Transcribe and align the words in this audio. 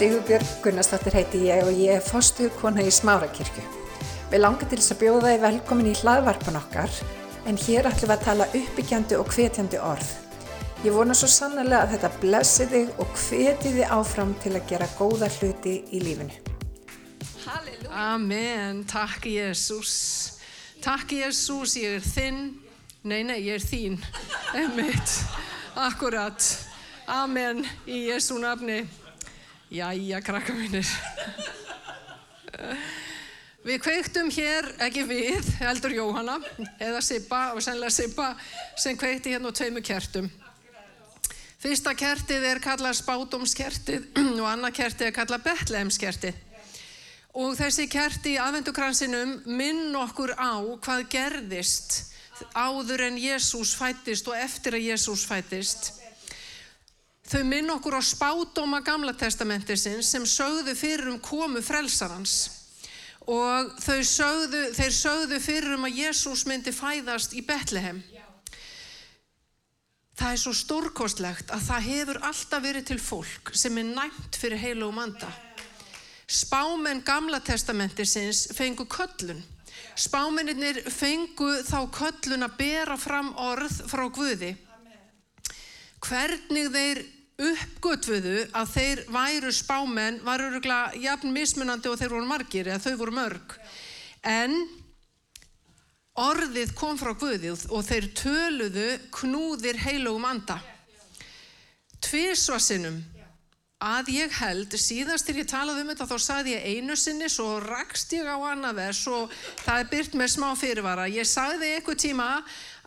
Sigurbjörg 0.00 0.62
Gunnarsdóttir 0.64 1.12
heiti 1.12 1.38
ég 1.44 1.66
og 1.68 1.76
ég 1.76 1.98
er 1.98 2.00
fostuðkona 2.00 2.80
í 2.80 2.92
Smárakirkju. 2.94 3.60
Við 4.30 4.40
langar 4.40 4.68
til 4.70 4.78
þess 4.78 4.94
að 4.94 5.00
bjóða 5.02 5.32
þið 5.34 5.42
velkomin 5.42 5.88
í 5.90 5.96
hlaðvarpan 5.98 6.56
okkar 6.56 6.94
en 7.50 7.58
hér 7.60 7.88
ætlum 7.90 8.08
við 8.08 8.14
að 8.14 8.22
tala 8.24 8.46
uppbyggjandi 8.56 9.18
og 9.20 9.28
hvetjandi 9.34 9.80
orð. 9.84 10.14
Ég 10.86 10.94
vona 10.96 11.12
svo 11.12 11.28
sannlega 11.28 11.82
að 11.82 11.92
þetta 11.92 12.10
blessi 12.22 12.66
þig 12.70 12.94
og 13.04 13.12
hveti 13.26 13.74
þið 13.74 13.92
áfram 13.98 14.32
til 14.40 14.54
að 14.54 14.64
gera 14.70 14.86
góða 14.94 15.28
hluti 15.34 15.74
í 15.92 16.00
lífinu. 16.06 16.40
Halleluja. 17.44 17.92
Amen. 18.06 18.80
Takk 18.88 19.28
Jésús. 19.28 19.92
Takk 20.80 21.12
Jésús, 21.18 21.76
ég 21.76 21.98
er 21.98 22.08
þinn. 22.08 22.40
Nei, 23.04 23.20
nei, 23.20 23.36
ég 23.50 23.60
er 23.60 23.68
þín. 23.68 24.00
Emmitt. 24.64 25.18
Akkurat. 25.76 26.48
Amen. 27.20 27.66
Í 27.84 28.06
Jésú 28.08 28.40
nafni. 28.40 28.80
Jæja, 29.70 30.18
krakka 30.26 30.50
mínir. 30.50 30.86
Við 33.62 33.76
kveiktum 33.84 34.30
hér, 34.34 34.66
ekki 34.82 35.04
við, 35.06 35.46
heldur 35.60 35.92
Jóhanna, 35.94 36.40
eða 36.82 37.02
Sippa, 37.06 37.52
og 37.54 37.62
sennilega 37.62 37.94
Sippa, 37.94 38.32
sem 38.74 38.98
kveikti 38.98 39.30
hérna 39.30 39.52
á 39.52 39.54
tveimu 39.54 39.82
kertum. 39.86 40.26
Fyrsta 41.62 41.92
kertið 41.94 42.48
er 42.50 42.62
kallað 42.64 42.98
spátumskertið 42.98 44.10
og 44.40 44.48
annað 44.48 44.74
kertið 44.80 45.10
er 45.10 45.16
kallað 45.20 45.46
betlehemskertið. 45.46 46.42
Og 47.38 47.54
þessi 47.54 47.86
kerti 47.86 48.34
í 48.34 48.42
aðvendukransinum 48.42 49.36
minn 49.54 49.94
okkur 50.02 50.34
á 50.34 50.58
hvað 50.82 51.06
gerðist 51.14 52.00
áður 52.58 53.06
en 53.06 53.22
Jésús 53.22 53.76
fættist 53.78 54.26
og 54.26 54.34
eftir 54.34 54.80
að 54.80 54.88
Jésús 54.88 55.28
fættist. 55.30 55.99
Þau 57.30 57.44
minn 57.46 57.70
okkur 57.70 57.94
á 57.94 58.02
spádóma 58.02 58.80
gamla 58.82 59.12
testamentisins 59.14 60.08
sem 60.10 60.24
sögðu 60.26 60.72
fyrir 60.74 61.12
um 61.12 61.20
komu 61.22 61.60
frelsarans 61.62 62.56
og 63.30 63.76
sögðu, 63.78 64.62
þeir 64.74 64.94
sögðu 64.96 65.38
fyrir 65.38 65.76
um 65.76 65.86
að 65.86 66.00
Jésús 66.00 66.42
myndi 66.48 66.72
fæðast 66.74 67.36
í 67.38 67.44
Betlehem. 67.46 68.00
Það 70.18 70.32
er 70.32 70.40
svo 70.42 70.54
stórkostlegt 70.58 71.52
að 71.54 71.62
það 71.68 71.86
hefur 71.86 72.20
alltaf 72.28 72.64
verið 72.64 72.88
til 72.90 72.98
fólk 72.98 73.54
sem 73.54 73.78
er 73.78 73.86
næmt 73.92 74.40
fyrir 74.40 74.58
heilu 74.58 74.88
og 74.88 74.98
manda. 74.98 75.30
Spámenn 76.26 77.04
gamla 77.06 77.38
testamentisins 77.46 78.48
fengu 78.58 78.88
köllun. 78.90 79.38
Spámennir 79.94 80.82
fengu 80.90 81.62
þá 81.62 81.78
köllun 81.94 82.46
að 82.48 82.58
bera 82.58 82.98
fram 82.98 83.30
orð 83.38 83.80
frá 83.86 84.04
Guði. 84.10 84.52
Hvernig 86.00 86.70
þeir 86.74 87.02
uppgötfuðu 87.40 88.42
að 88.56 88.72
þeir 88.74 89.04
væru 89.12 89.52
spámenn 89.54 90.20
var 90.26 90.42
öruglega 90.44 91.00
jafn 91.00 91.32
mismunandi 91.34 91.90
og 91.90 91.98
þeir 92.00 92.14
voru 92.14 92.28
margir 92.28 92.68
eða 92.68 92.82
þau 92.84 92.98
voru 93.00 93.16
mörg. 93.16 93.54
En 94.26 94.56
orðið 96.20 96.74
kom 96.76 96.98
frá 97.00 97.14
Guðið 97.16 97.68
og 97.72 97.86
þeir 97.86 98.10
töluðu 98.18 98.90
knúðir 99.16 99.80
heilugum 99.86 100.26
anda. 100.28 100.58
Tvísvarsinnum 102.04 103.00
að 103.80 104.10
ég 104.12 104.34
held 104.36 104.74
síðast 104.76 105.24
þegar 105.24 105.40
ég 105.40 105.48
talaði 105.48 105.82
um 105.84 105.90
þetta 105.94 106.06
þá 106.10 106.18
saði 106.20 106.52
ég 106.52 106.66
einu 106.68 106.96
sinni 107.00 107.30
svo 107.32 107.54
rakst 107.64 108.12
ég 108.12 108.28
á 108.28 108.36
annað 108.36 108.76
vers 108.82 109.00
og 109.08 109.32
það 109.64 109.78
er 109.78 109.88
byrt 109.94 110.16
með 110.20 110.32
smá 110.34 110.48
fyrirvara. 110.60 111.08
Ég 111.08 111.28
sagði 111.28 111.72
eitthvað 111.78 112.02
tíma 112.04 112.28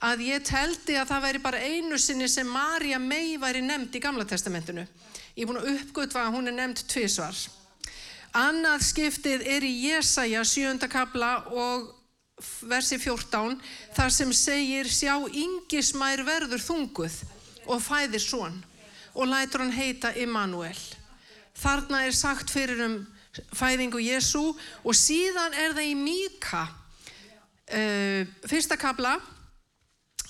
að 0.03 0.23
ég 0.27 0.43
teldi 0.43 0.97
að 0.99 1.09
það 1.13 1.25
væri 1.27 1.41
bara 1.43 1.63
einu 1.63 1.97
sinni 2.01 2.27
sem 2.31 2.47
Marja 2.49 2.99
mei 2.99 3.37
væri 3.39 3.63
nefnd 3.63 3.95
í 3.95 4.01
Gamla 4.03 4.25
testamentinu. 4.27 4.83
Ég 5.35 5.45
er 5.45 5.49
búin 5.49 5.61
að 5.61 5.69
uppgötva 5.77 6.25
að 6.25 6.35
hún 6.35 6.51
er 6.51 6.57
nefnd 6.57 6.83
tvísvar. 6.91 7.37
Annað 8.33 8.83
skiptið 8.89 9.45
er 9.47 9.63
í 9.63 9.73
Jesaja 9.87 10.43
7. 10.43 10.89
kabla 10.91 11.35
og 11.53 11.91
versi 12.67 12.97
14 12.99 13.59
þar 13.95 14.11
sem 14.11 14.33
segir 14.35 14.89
sjá 14.89 15.13
yngismær 15.29 16.23
verður 16.27 16.63
þunguð 16.65 17.19
og 17.69 17.83
fæðir 17.85 18.23
svon 18.23 18.57
og 19.13 19.29
lætur 19.29 19.63
hann 19.63 19.75
heita 19.75 20.11
Immanuel. 20.19 20.77
Þarna 21.53 22.03
er 22.07 22.15
sagt 22.17 22.49
fyrir 22.51 22.81
um 22.83 22.97
fæðingu 23.53 24.01
Jésu 24.01 24.41
og 24.83 24.97
síðan 24.97 25.53
er 25.53 25.77
það 25.77 25.89
í 25.89 25.93
Míka, 25.97 26.65
uh, 27.69 28.33
fyrsta 28.49 28.77
kabla 28.81 29.15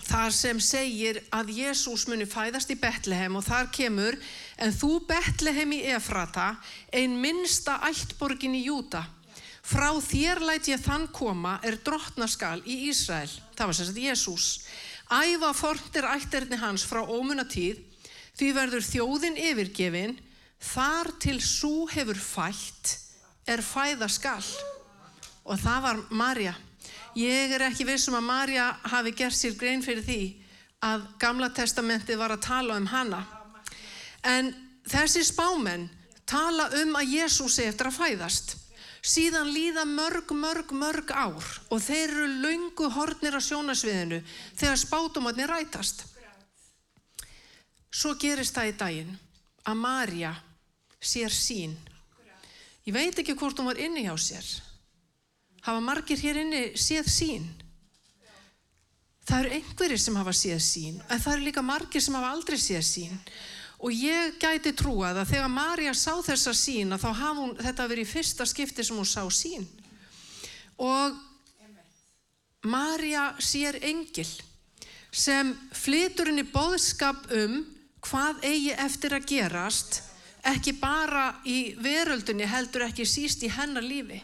þar 0.08 0.36
sem 0.36 0.60
segir 0.64 1.22
að 1.34 1.52
Jésús 1.58 2.06
muni 2.10 2.28
fæðast 2.30 2.72
í 2.74 2.80
Betlehem 2.80 3.36
og 3.40 3.46
þar 3.48 3.70
kemur 3.74 4.18
en 4.62 4.74
þú 4.76 4.98
Betlehem 5.10 5.76
í 5.76 5.84
Efrata 5.96 6.54
ein 6.94 7.18
minsta 7.22 7.80
ættborgin 7.90 8.56
í 8.60 8.66
Júta 8.68 9.06
frá 9.64 9.90
þér 10.04 10.44
læt 10.44 10.68
ég 10.68 10.82
þann 10.84 11.08
koma 11.16 11.56
er 11.64 11.78
drottnaskal 11.80 12.60
í 12.68 12.90
Ísrael. 12.90 13.32
Það 13.56 13.70
var 13.70 13.78
sérstaklega 13.78 14.12
Jésús 14.12 14.48
æfa 15.14 15.54
fornir 15.56 16.08
ætterni 16.10 16.60
hans 16.60 16.84
frá 16.88 17.04
ómunatíð 17.04 17.80
því 18.38 18.52
verður 18.56 18.86
þjóðin 18.88 19.40
yfirgefin 19.40 20.18
þar 20.74 21.12
til 21.22 21.40
svo 21.44 21.88
hefur 21.92 22.20
fætt 22.20 22.98
er 23.50 23.64
fæða 23.66 24.08
skal 24.12 24.44
og 25.44 25.60
það 25.60 25.82
var 25.88 26.04
Marja 26.10 26.54
Ég 27.14 27.52
er 27.54 27.62
ekki 27.68 27.86
vissum 27.86 28.16
að 28.18 28.26
Marja 28.26 28.72
hafi 28.90 29.12
gert 29.14 29.38
sér 29.38 29.54
grein 29.58 29.84
fyrir 29.86 30.02
því 30.06 30.22
að 30.84 31.04
Gamla 31.22 31.52
testamenti 31.54 32.16
var 32.18 32.34
að 32.34 32.46
tala 32.48 32.78
um 32.80 32.88
hana. 32.90 33.22
En 34.26 34.50
þessi 34.90 35.22
spámenn 35.28 35.86
tala 36.26 36.72
um 36.82 36.98
að 36.98 37.14
Jésús 37.20 37.60
er 37.62 37.70
eftir 37.70 37.92
að 37.92 38.00
fæðast. 38.00 38.56
Síðan 39.04 39.52
líða 39.52 39.84
mörg, 39.86 40.32
mörg, 40.32 40.72
mörg 40.72 41.12
ár 41.12 41.46
og 41.70 41.82
þeir 41.84 42.08
eru 42.08 42.28
laungu 42.48 42.90
hornir 42.96 43.36
á 43.36 43.42
sjónasviðinu 43.44 44.22
þegar 44.56 44.80
spátumatni 44.80 45.48
rætast. 45.48 46.06
Svo 47.94 48.16
gerist 48.18 48.56
það 48.56 48.72
í 48.72 48.78
daginn 48.80 49.16
að 49.70 49.82
Marja 49.84 50.36
sér 51.04 51.36
sín. 51.36 51.76
Ég 52.88 52.96
veit 52.96 53.20
ekki 53.20 53.36
hvort 53.38 53.60
hún 53.60 53.70
var 53.70 53.80
inni 53.80 54.08
hjá 54.08 54.16
sér 54.18 54.48
hafa 55.64 55.80
margir 55.80 56.20
hér 56.20 56.42
inni 56.44 56.64
séð 56.80 57.10
sín. 57.12 57.48
Það 59.24 59.40
eru 59.40 59.58
einhverjir 59.58 60.02
sem 60.04 60.16
hafa 60.20 60.34
séð 60.36 60.62
sín, 60.64 60.96
en 61.08 61.22
það 61.24 61.36
eru 61.38 61.46
líka 61.48 61.64
margir 61.64 62.04
sem 62.04 62.16
hafa 62.18 62.32
aldrei 62.36 62.60
séð 62.60 62.84
sín. 62.88 63.20
Og 63.84 63.92
ég 63.96 64.38
gæti 64.40 64.72
trúað 64.76 65.20
að 65.22 65.34
þegar 65.34 65.52
Marja 65.52 65.94
sá 65.96 66.14
þessa 66.24 66.54
sín, 66.56 66.92
að 66.96 67.04
þá 67.04 67.10
hafa 67.12 67.40
hún, 67.40 67.54
þetta 67.60 67.88
verið 67.92 68.08
í 68.08 68.12
fyrsta 68.12 68.48
skipti 68.48 68.84
sem 68.84 69.00
hún 69.00 69.08
sá 69.08 69.24
sín. 69.32 69.68
Og 70.80 71.18
Marja 72.68 73.26
sér 73.44 73.80
engil 73.84 74.28
sem 75.14 75.52
flytur 75.76 76.32
henni 76.32 76.46
bóðskap 76.48 77.28
um 77.36 77.60
hvað 78.04 78.44
eigi 78.48 78.72
eftir 78.84 79.16
að 79.16 79.28
gerast, 79.30 80.02
ekki 80.48 80.76
bara 80.80 81.42
í 81.48 81.76
veröldunni 81.80 82.48
heldur 82.48 82.88
ekki 82.88 83.06
síst 83.08 83.44
í 83.44 83.52
hennar 83.52 83.84
lífi 83.84 84.20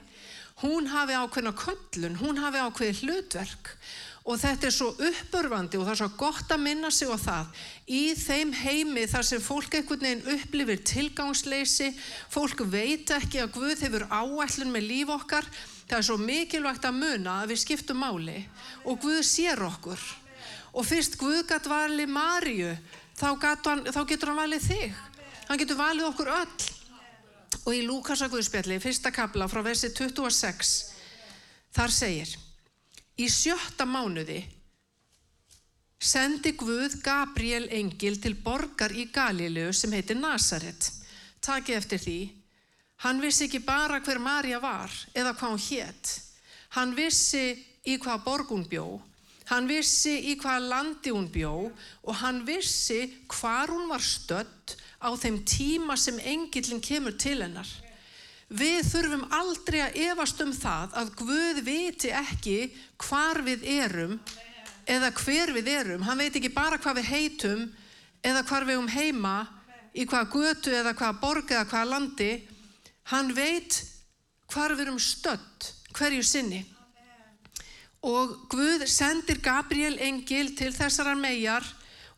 hún 0.63 0.89
hafi 0.91 1.15
ákveðna 1.15 1.53
köllun, 1.55 2.17
hún 2.19 2.39
hafi 2.41 2.59
ákveði 2.59 3.03
hlutverk. 3.03 3.73
Og 4.29 4.37
þetta 4.37 4.67
er 4.67 4.73
svo 4.75 4.89
uppörfandi 4.93 5.79
og 5.79 5.85
það 5.87 5.93
er 5.93 5.99
svo 6.01 6.09
gott 6.19 6.51
að 6.53 6.61
minna 6.61 6.89
sig 6.93 7.09
á 7.09 7.17
það. 7.17 7.61
Í 7.87 8.01
þeim 8.19 8.51
heimi 8.59 9.05
þar 9.09 9.25
sem 9.25 9.41
fólk 9.41 9.77
einhvern 9.79 10.05
veginn 10.05 10.33
upplifir 10.35 10.81
tilgangsleysi, 10.85 11.89
fólk 12.29 12.65
veit 12.69 13.09
ekki 13.15 13.41
að 13.41 13.53
Guð 13.55 13.85
hefur 13.87 14.05
áætlun 14.11 14.73
með 14.75 14.89
líf 14.91 15.13
okkar, 15.15 15.47
það 15.87 15.97
er 15.97 16.07
svo 16.09 16.17
mikilvægt 16.21 16.85
að 16.85 16.99
muna 16.99 17.37
að 17.41 17.53
við 17.53 17.61
skiptum 17.63 18.03
máli 18.03 18.43
og 18.83 18.99
Guð 19.01 19.23
sér 19.25 19.63
okkur. 19.65 20.03
Og 20.75 20.85
fyrst 20.85 21.17
Guð 21.17 21.45
gætt 21.49 21.71
valið 21.71 22.11
Marju, 22.13 22.75
þá, 23.17 23.29
þá 23.89 24.01
getur 24.03 24.33
hann 24.33 24.43
valið 24.43 24.67
þig, 24.67 24.99
hann 25.47 25.63
getur 25.63 25.79
valið 25.79 26.11
okkur 26.11 26.35
öll 26.35 26.78
og 27.65 27.73
í 27.75 27.81
Lúkasaguðspjalli, 27.87 28.79
fyrsta 28.83 29.11
kabla 29.13 29.47
frá 29.51 29.63
versi 29.65 29.91
26, 29.95 30.77
þar 31.75 31.93
segir 31.93 32.37
Í 33.19 33.27
sjötta 33.27 33.83
mánuði 33.83 34.39
sendi 35.99 36.53
Guð 36.55 37.01
Gabriel 37.03 37.65
Engil 37.75 38.15
til 38.23 38.37
borgar 38.39 38.93
í 38.95 39.09
Galileu 39.11 39.73
sem 39.75 39.91
heitir 39.91 40.15
Nazaret. 40.15 40.87
Taki 41.43 41.75
eftir 41.75 41.99
því, 41.99 42.19
hann 43.03 43.19
vissi 43.19 43.49
ekki 43.49 43.59
bara 43.65 43.99
hver 44.03 44.21
Marja 44.23 44.61
var 44.63 44.93
eða 45.11 45.35
hvað 45.35 45.51
hún 45.51 45.65
hétt. 45.65 46.13
Hann 46.77 46.95
vissi 46.95 47.43
í 47.83 47.97
hvað 47.99 48.23
borg 48.23 48.53
hún 48.53 48.63
bjó, 48.71 48.87
hann 49.51 49.67
vissi 49.67 50.15
í 50.31 50.37
hvað 50.39 50.69
landi 50.71 51.11
hún 51.11 51.27
bjó 51.33 51.53
og 51.67 52.19
hann 52.21 52.45
vissi 52.47 53.01
hvar 53.27 53.71
hún 53.73 53.89
var 53.91 54.03
stött 54.03 54.77
á 54.99 55.09
þeim 55.15 55.39
tíma 55.47 55.95
sem 55.97 56.19
engillin 56.19 56.81
kemur 56.83 57.15
til 57.17 57.39
hennar. 57.41 57.67
Við 58.49 58.81
þurfum 58.89 59.27
aldrei 59.31 59.79
að 59.83 59.97
efast 60.09 60.39
um 60.41 60.51
það 60.55 60.95
að 60.97 61.11
Guð 61.19 61.61
viti 61.67 62.09
ekki 62.09 62.57
hvar 62.97 63.41
við 63.45 63.65
erum 63.69 64.17
eða 64.89 65.11
hver 65.21 65.53
við 65.53 65.69
erum. 65.69 66.03
Hann 66.03 66.17
veit 66.17 66.35
ekki 66.35 66.51
bara 66.53 66.79
hvað 66.81 66.99
við 66.99 67.11
heitum 67.13 67.67
eða 68.25 68.43
hvar 68.49 68.65
við 68.65 68.81
um 68.81 68.89
heima 68.89 69.35
í 69.93 70.05
hvaða 70.09 70.31
götu 70.33 70.73
eða 70.73 70.95
hvaða 70.97 71.19
borg 71.21 71.53
eða 71.53 71.67
hvaða 71.69 71.91
landi, 71.93 72.31
hann 73.13 73.31
veit 73.37 73.79
hvar 74.49 74.73
við 74.73 74.87
erum 74.87 74.99
stödd, 75.01 75.69
hverju 75.93 76.25
sinni. 76.25 76.63
Og 78.05 78.35
Guð 78.51 78.85
sendir 78.87 79.41
Gabriel 79.43 79.97
engil 80.01 80.53
til 80.57 80.71
þessarar 80.73 81.19
megar 81.19 81.65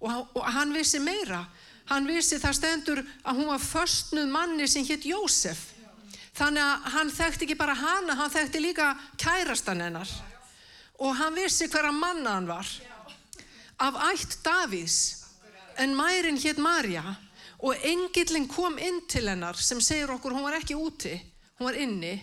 og 0.01 0.42
hann 0.56 0.74
vissi 0.74 1.01
meira. 1.01 1.44
Hann 1.91 2.07
vissi 2.07 2.38
það 2.39 2.53
stendur 2.55 2.99
að 3.27 3.39
hún 3.41 3.49
var 3.51 3.59
förstnuð 3.59 4.29
manni 4.31 4.67
sem 4.71 4.85
hitt 4.88 5.03
Jósef. 5.03 5.59
Þannig 6.38 6.63
að 6.63 6.85
hann 6.93 7.09
þekkti 7.11 7.43
ekki 7.43 7.57
bara 7.59 7.73
hana, 7.75 8.15
hann 8.15 8.31
þekkti 8.31 8.61
líka 8.63 8.93
kærastan 9.19 9.83
hennar. 9.83 10.11
Og 11.03 11.11
hann 11.19 11.35
vissi 11.35 11.67
hverja 11.67 11.91
manna 11.91 12.38
hann 12.38 12.47
var. 12.47 12.69
Af 13.83 13.97
ætt 14.07 14.38
Davíðs, 14.45 15.25
en 15.83 15.95
mærin 15.97 16.39
hitt 16.39 16.61
Marja 16.61 17.03
og 17.59 17.83
engillin 17.85 18.47
kom 18.47 18.77
inn 18.79 19.01
til 19.11 19.27
hennar 19.27 19.59
sem 19.59 19.81
segir 19.83 20.13
okkur 20.13 20.35
hún 20.37 20.45
var 20.45 20.55
ekki 20.61 20.77
úti, 20.79 21.11
hún 21.59 21.67
var 21.67 21.79
inni. 21.81 22.13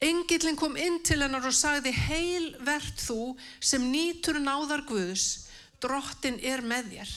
Engillin 0.00 0.56
kom 0.56 0.76
inn 0.78 1.00
til 1.04 1.18
hennar 1.24 1.48
og 1.48 1.56
sagði 1.56 1.90
heil 1.96 2.46
verð 2.62 2.94
þú 3.08 3.18
sem 3.58 3.90
nýtur 3.90 4.38
náðar 4.44 4.86
Guðs, 4.86 5.48
drottin 5.82 6.38
er 6.46 6.62
með 6.62 6.94
þér 6.94 7.16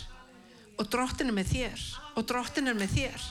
og 0.83 0.91
drottin 0.91 1.31
er 1.31 1.37
með 1.37 1.53
þér 1.53 1.85
og 2.13 2.27
drottin 2.27 2.67
er 2.67 2.77
með 2.77 2.97
þér. 2.97 3.29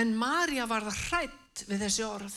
En 0.00 0.14
Marja 0.16 0.66
var 0.70 0.86
það 0.86 1.00
hrætt 1.04 1.62
við 1.68 1.84
þessi 1.84 2.06
orð. 2.06 2.36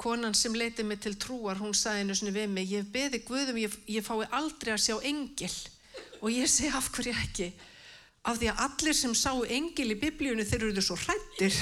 Konan 0.00 0.36
sem 0.36 0.54
leitið 0.56 0.88
mig 0.88 1.00
til 1.02 1.14
trúar, 1.20 1.60
hún 1.60 1.74
sagði 1.76 2.04
einu 2.04 2.16
svona 2.16 2.34
við 2.36 2.50
mig, 2.52 2.68
ég 2.68 2.88
beði 2.92 3.22
Guðum, 3.24 3.60
ég, 3.60 3.76
ég 3.88 4.04
fái 4.04 4.28
aldrei 4.36 4.74
að 4.74 4.84
sjá 4.84 4.96
engil 5.08 5.52
og 6.20 6.28
ég 6.32 6.48
segi 6.50 6.72
af 6.76 6.90
hverju 6.92 7.14
ekki. 7.16 7.50
Af 8.26 8.40
því 8.40 8.50
að 8.50 8.62
allir 8.66 8.96
sem 8.98 9.14
sáu 9.16 9.44
engil 9.44 9.92
í 9.92 10.00
biblíunni 10.00 10.44
þeir 10.48 10.68
eru 10.70 10.84
svo 10.84 10.98
hrættir 11.00 11.56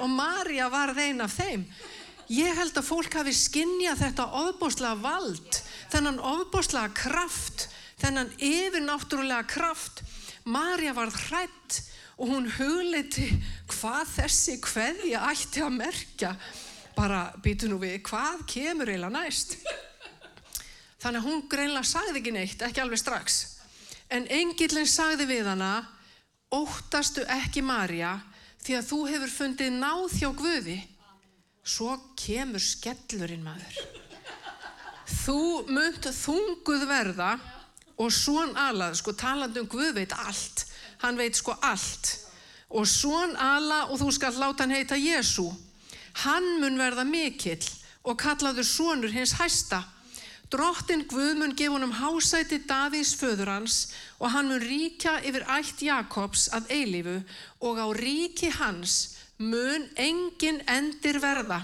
og 0.00 0.08
Marja 0.08 0.68
var 0.72 0.94
þein 0.96 1.24
af 1.24 1.34
þeim. 1.36 1.64
Ég 2.30 2.56
held 2.56 2.76
að 2.78 2.86
fólk 2.86 3.16
hafi 3.18 3.34
skinnjað 3.34 4.04
þetta 4.04 4.28
ofbóstlega 4.44 4.96
vald, 5.02 5.60
þennan 5.90 6.20
ofbóstlega 6.22 6.92
kraft 6.94 7.66
þennan 8.00 8.32
yfirnáttúrulega 8.36 9.46
kraft. 9.48 10.02
Marja 10.48 10.94
var 10.96 11.12
hrætt 11.28 11.80
og 12.20 12.28
hún 12.32 12.48
hugleiti 12.52 13.28
hvað 13.70 14.16
þessi 14.16 14.58
hverja 14.64 15.22
ætti 15.30 15.62
að 15.64 15.76
merkja. 15.78 16.34
Bara 16.96 17.30
býtu 17.40 17.70
nú 17.70 17.78
við, 17.80 18.00
hvað 18.04 18.44
kemur 18.50 18.90
eiginlega 18.90 19.14
næst? 19.14 19.56
Þannig 21.00 21.20
að 21.22 21.28
hún 21.28 21.46
greinlega 21.48 21.88
sagði 21.88 22.20
ekki 22.20 22.34
neitt, 22.34 22.62
ekki 22.66 22.82
alveg 22.82 23.00
strax. 23.00 23.38
En 24.12 24.26
engillin 24.28 24.88
sagði 24.90 25.28
við 25.30 25.48
hana, 25.48 25.86
óttastu 26.52 27.24
ekki 27.30 27.62
Marja 27.64 28.18
því 28.60 28.76
að 28.76 28.88
þú 28.90 28.98
hefur 29.08 29.32
fundið 29.32 29.78
náð 29.78 30.18
hjá 30.18 30.28
Guði. 30.36 30.76
Svo 31.64 31.94
kemur 32.18 32.60
skellurinn 32.60 33.44
maður. 33.44 33.80
Þú 35.22 35.40
munt 35.70 36.08
þunguð 36.16 36.84
verða 36.90 37.30
og 38.00 38.12
svon 38.12 38.56
alað, 38.56 38.96
sko 38.96 39.12
talandum 39.12 39.68
Guð 39.68 39.92
veit 40.00 40.12
allt, 40.16 40.64
hann 41.04 41.20
veit 41.20 41.36
sko 41.36 41.52
allt. 41.60 42.16
Og 42.70 42.86
svon 42.88 43.34
ala 43.36 43.84
og 43.90 43.98
þú 44.00 44.12
skal 44.14 44.38
láta 44.40 44.64
hann 44.64 44.72
heita 44.72 44.96
Jésu 44.96 45.50
hann 46.24 46.60
mun 46.60 46.78
verða 46.78 47.04
mikill 47.06 47.64
og 48.04 48.18
kallaður 48.20 48.66
svonur 48.66 49.12
hins 49.12 49.36
hæsta. 49.38 49.82
Drottin 50.50 51.04
Guð 51.06 51.36
mun 51.38 51.54
gefa 51.54 51.76
honum 51.76 51.94
hásæti 51.94 52.58
Davís 52.66 53.14
föður 53.14 53.52
hans 53.54 53.92
og 54.18 54.32
hann 54.34 54.48
mun 54.50 54.62
ríkja 54.62 55.20
yfir 55.22 55.46
ætt 55.46 55.82
Jakobs 55.86 56.48
að 56.50 56.72
eilifu 56.74 57.20
og 57.62 57.78
á 57.78 57.86
ríki 57.94 58.50
hans 58.58 59.16
mun 59.38 59.86
engin 59.96 60.58
endir 60.66 61.20
verða. 61.22 61.62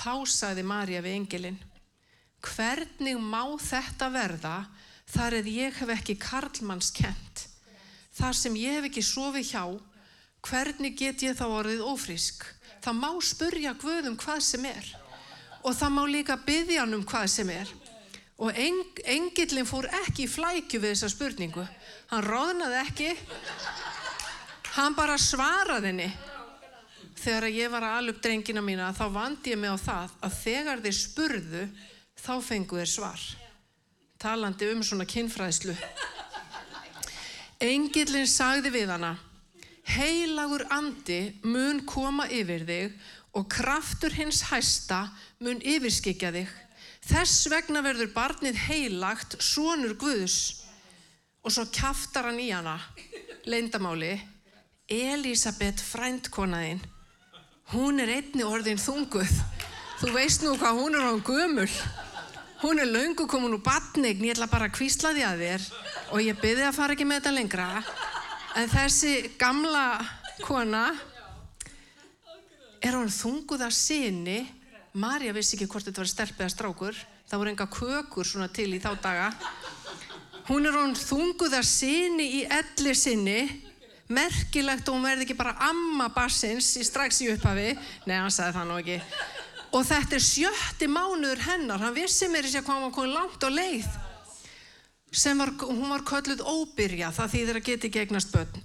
Þá 0.00 0.24
saði 0.24 0.64
Marja 0.64 1.02
við 1.04 1.18
engilinn 1.18 1.60
hvernig 2.44 3.18
má 3.20 3.44
þetta 3.60 4.08
verða 4.12 4.56
þar 5.10 5.40
eða 5.40 5.54
ég 5.56 5.78
hef 5.80 5.94
ekki 5.96 6.18
karlmanns 6.20 6.90
kent 6.94 7.46
þar 8.16 8.36
sem 8.36 8.56
ég 8.58 8.78
hef 8.78 8.90
ekki 8.90 9.04
sofið 9.04 9.52
hjá 9.52 9.64
hvernig 10.46 10.96
get 10.96 11.22
ég 11.24 11.36
þá 11.36 11.46
orðið 11.48 11.84
ófrísk? 11.84 12.44
Það 12.80 12.96
má 12.96 13.10
spurja 13.24 13.74
Guðum 13.76 14.16
hvað 14.20 14.40
sem 14.44 14.64
er. 14.70 14.88
Og 15.60 15.76
það 15.76 15.92
má 15.92 16.02
líka 16.08 16.38
byggja 16.40 16.84
hann 16.84 16.96
um 16.96 17.04
hvað 17.04 17.26
sem 17.28 17.52
er. 17.52 17.68
Og 18.40 18.56
eng, 18.56 19.00
engillin 19.04 19.68
fór 19.68 19.90
ekki 20.00 20.24
í 20.24 20.30
flækju 20.32 20.80
við 20.80 20.94
þessa 20.94 21.10
spurningu. 21.12 21.66
Hann 22.08 22.24
róðnaði 22.24 22.78
ekki. 22.80 23.10
Hann 24.78 24.96
bara 24.96 25.18
svaraði 25.20 25.90
henni. 25.90 26.08
Þegar 27.20 27.50
ég 27.52 27.68
var 27.68 27.84
að 27.84 27.98
alup 27.98 28.20
drengina 28.24 28.62
mína 28.64 28.94
þá 28.96 29.04
vandi 29.12 29.52
ég 29.52 29.60
mig 29.60 29.68
á 29.68 29.76
það 29.76 30.14
að 30.24 30.36
þegar 30.40 30.84
þeir 30.86 30.96
spurðu 30.96 31.64
þá 32.20 32.34
fengu 32.44 32.80
þeir 32.80 32.90
svar. 32.90 33.22
Talandi 34.20 34.68
um 34.74 34.82
svona 34.84 35.06
kinnfræðslu. 35.08 35.74
Engilin 37.60 38.28
sagði 38.28 38.72
við 38.72 38.92
hana, 38.94 39.14
heilagur 39.84 40.64
andi 40.72 41.20
mun 41.44 41.82
koma 41.88 42.26
yfir 42.32 42.64
þig 42.68 42.94
og 43.36 43.46
kraftur 43.52 44.14
hins 44.16 44.42
hæsta 44.48 45.06
mun 45.44 45.60
yfirskikja 45.60 46.32
þig. 46.36 46.50
Þess 47.10 47.48
vegna 47.50 47.82
verður 47.84 48.12
barnið 48.14 48.58
heilagt 48.68 49.38
sonur 49.42 49.96
Guðs. 50.00 50.60
Og 51.40 51.54
svo 51.54 51.64
kæftar 51.72 52.28
hann 52.28 52.40
í 52.42 52.50
hana, 52.52 52.76
leindamáli, 53.48 54.12
Elisabeth 54.90 55.80
frændkonaðinn. 55.80 56.82
Hún 57.72 58.02
er 58.02 58.12
einni 58.18 58.44
orðin 58.44 58.80
þunguð. 58.82 59.32
Þú 60.02 60.12
veist 60.12 60.44
nú 60.44 60.52
hvað 60.60 60.80
hún 60.80 60.98
er 60.98 61.08
á 61.08 61.14
gömul 61.24 61.68
hún 62.62 62.80
er 62.80 62.88
laungu 62.90 63.26
komin 63.26 63.56
úr 63.56 63.62
batningn, 63.64 64.24
ég 64.24 64.36
ætla 64.36 64.50
bara 64.50 64.68
að 64.68 64.76
kvísla 64.76 65.14
því 65.16 65.26
að 65.26 65.44
þér. 65.44 65.66
Og 66.12 66.24
ég 66.24 66.40
byrði 66.40 66.66
að 66.68 66.76
fara 66.76 66.96
ekki 66.96 67.08
með 67.08 67.20
þetta 67.20 67.34
lengra. 67.36 67.68
En 68.60 68.70
þessi 68.70 69.14
gamla 69.40 69.84
kona 70.44 70.86
er 72.80 72.96
hún 72.96 73.12
þunguða 73.12 73.70
sinni 73.74 74.40
Marja 74.98 75.30
vissi 75.30 75.54
ekki 75.54 75.68
hvort 75.70 75.86
þetta 75.86 76.02
var 76.02 76.08
stelp 76.10 76.40
eða 76.40 76.50
strákur. 76.50 76.96
Það 77.30 77.38
voru 77.38 77.50
enga 77.52 77.66
kökur 77.70 78.26
svona 78.26 78.48
til 78.50 78.72
í 78.74 78.80
þá 78.82 78.88
daga. 78.98 79.28
Hún 80.48 80.66
er 80.66 80.74
hún 80.74 80.96
þunguða 80.98 81.60
sinni 81.62 82.26
í 82.40 82.42
elli 82.42 82.94
sinni. 82.98 83.44
Merkilegt 84.10 84.88
og 84.90 84.96
hún 84.96 85.06
verði 85.06 85.28
ekki 85.28 85.38
bara 85.38 85.54
amma 85.68 86.08
bassins 86.10 86.72
í 86.74 86.82
strax 86.82 87.22
í 87.22 87.30
upphafi. 87.30 87.76
Nei, 88.10 88.16
hann 88.16 88.34
sagði 88.34 88.56
það 88.58 88.66
nú 88.66 88.80
ekki 88.82 88.98
og 89.70 89.84
þetta 89.86 90.16
er 90.18 90.24
sjötti 90.24 90.88
mánuður 90.90 91.44
hennar. 91.46 91.82
Hann 91.82 91.94
vissi 91.94 92.28
mér 92.30 92.48
ekki 92.48 92.64
hvað 92.66 92.84
hann 92.84 92.94
komið 92.94 93.14
langt 93.14 93.46
á 93.46 93.50
leið 93.50 93.90
sem 95.10 95.38
var, 95.38 95.50
hún 95.66 95.90
var 95.90 96.04
kölluð 96.06 96.42
óbyrja. 96.46 97.10
Það 97.14 97.32
þýðir 97.34 97.58
að 97.58 97.66
geti 97.66 97.88
ekki 97.90 98.02
eignast 98.04 98.34
börn. 98.34 98.60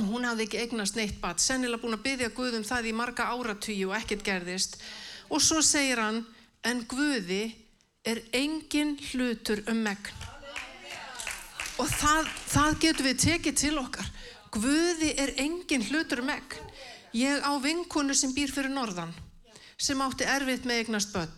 Hún 0.00 0.24
hafði 0.24 0.46
ekki 0.46 0.60
eignast 0.62 0.96
neitt 0.96 1.18
bat 1.20 1.42
sennilega 1.42 1.82
búin 1.82 1.96
að 1.96 2.04
byggja 2.06 2.30
Guðum 2.36 2.66
það 2.66 2.90
í 2.90 2.92
marga 2.96 3.26
áratugju 3.34 3.90
og 3.90 3.96
ekkert 3.98 4.22
gerðist. 4.26 4.78
Og 5.30 5.42
svo 5.42 5.60
segir 5.62 6.00
hann 6.00 6.22
en 6.66 6.84
Guði 6.88 7.42
er 8.06 8.22
engin 8.32 8.96
hlutur 9.10 9.62
um 9.70 9.82
megn. 9.84 10.28
Og 11.80 11.88
það, 11.88 12.28
það 12.52 12.78
getur 12.84 13.08
við 13.08 13.20
tekið 13.24 13.58
til 13.60 13.74
okkar. 13.80 14.08
Guði 14.54 15.10
er 15.18 15.34
engin 15.42 15.84
hlutur 15.90 16.22
um 16.22 16.30
megn. 16.30 16.70
Ég 17.16 17.42
á 17.42 17.52
vinkonu 17.58 18.14
sem 18.14 18.32
býr 18.34 18.52
fyrir 18.54 18.70
norðan 18.70 19.10
sem 19.80 20.02
átti 20.04 20.28
erfitt 20.28 20.66
með 20.68 20.82
eignast 20.82 21.14
börn. 21.14 21.32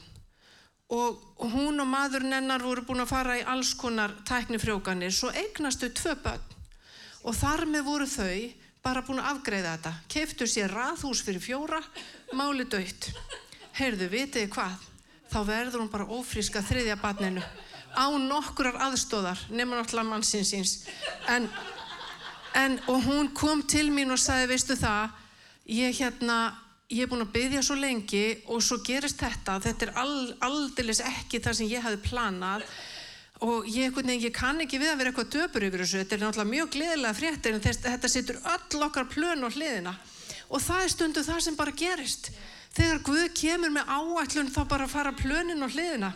Og 0.92 1.46
hún 1.54 1.80
og 1.80 1.88
maðurinn 1.88 2.34
hennar 2.36 2.64
voru 2.64 2.82
búin 2.84 3.04
að 3.04 3.12
fara 3.14 3.38
í 3.40 3.44
alls 3.48 3.72
konar 3.78 4.12
tæknifrjókanir 4.28 5.14
svo 5.14 5.30
eignastu 5.32 5.88
tvö 5.88 6.16
börn. 6.24 6.58
Og 7.22 7.38
þar 7.38 7.64
með 7.70 7.86
voru 7.86 8.08
þau 8.10 8.34
bara 8.82 9.04
búin 9.06 9.22
að 9.22 9.30
afgreða 9.36 9.76
þetta. 9.76 9.94
Keftu 10.10 10.50
sér 10.50 10.74
raðhús 10.74 11.22
fyrir 11.24 11.40
fjóra 11.40 11.80
máli 12.36 12.66
döytt 12.66 13.12
heyrðu, 13.78 14.08
vitið 14.12 14.50
hvað? 14.52 14.88
Þá 15.32 15.38
verður 15.48 15.82
hún 15.82 15.92
bara 15.92 16.08
ófríska 16.12 16.62
þriðja 16.64 16.98
barninu. 17.00 17.42
Á 17.92 18.08
nokkurar 18.20 18.78
aðstóðar 18.88 19.40
nema 19.52 19.78
náttúrulega 19.78 20.08
mannsinsins 20.08 20.86
en, 21.28 21.48
en 22.56 22.78
og 22.88 23.04
hún 23.04 23.30
kom 23.36 23.62
til 23.68 23.90
mín 23.92 24.12
og 24.12 24.20
sagði 24.20 24.48
veistu 24.52 24.76
það 24.80 25.12
ég 25.68 25.98
hérna 26.00 26.38
ég 26.92 27.04
er 27.04 27.10
búin 27.10 27.24
að 27.24 27.32
byggja 27.34 27.62
svo 27.64 27.76
lengi 27.80 28.24
og 28.52 28.62
svo 28.64 28.78
gerist 28.84 29.20
þetta, 29.22 29.58
þetta 29.64 29.88
er 29.88 29.94
aldeilis 30.44 31.00
ekki 31.08 31.40
það 31.40 31.58
sem 31.58 31.70
ég 31.72 31.84
hafi 31.84 32.00
planað 32.04 32.66
og 33.42 33.66
ég, 33.66 33.96
ég 34.20 34.32
kann 34.36 34.60
ekki 34.62 34.78
við 34.78 34.92
að 34.92 34.98
vera 35.00 35.12
eitthvað 35.12 35.32
döpur 35.34 35.66
yfir 35.66 35.82
þessu, 35.82 36.02
þetta 36.02 36.16
er 36.16 36.22
náttúrulega 36.22 36.52
mjög 36.52 36.72
gleðilega 36.76 37.18
fréttir 37.18 37.56
en 37.56 37.64
þetta 37.64 38.10
setur 38.12 38.42
öll 38.52 38.84
okkar 38.86 39.08
plön 39.10 39.42
á 39.42 39.48
hliðina 39.50 39.94
og 40.52 40.60
það 40.60 40.84
er 40.84 40.92
stundu 40.92 41.24
það 41.24 41.40
sem 41.46 41.56
bara 41.56 41.74
gerist. 41.76 42.30
Þegar 42.72 43.02
Guð 43.04 43.24
kemur 43.36 43.72
með 43.72 43.88
áætlun 43.88 44.52
þá 44.52 44.62
bara 44.68 44.88
fara 44.88 45.12
plönin 45.16 45.64
á 45.64 45.68
hliðina. 45.68 46.12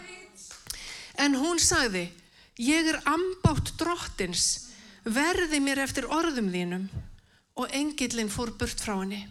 En 1.20 1.36
hún 1.36 1.60
sagði, 1.60 2.06
ég 2.60 2.88
er 2.92 3.00
ambátt 3.08 3.74
drottins, 3.80 4.68
verði 5.04 5.60
mér 5.64 5.82
eftir 5.84 6.08
orðum 6.12 6.52
þínum 6.52 6.86
og 7.56 7.72
engillin 7.76 8.32
fór 8.32 8.52
burt 8.60 8.80
frá 8.80 8.98
henni. 8.98 9.24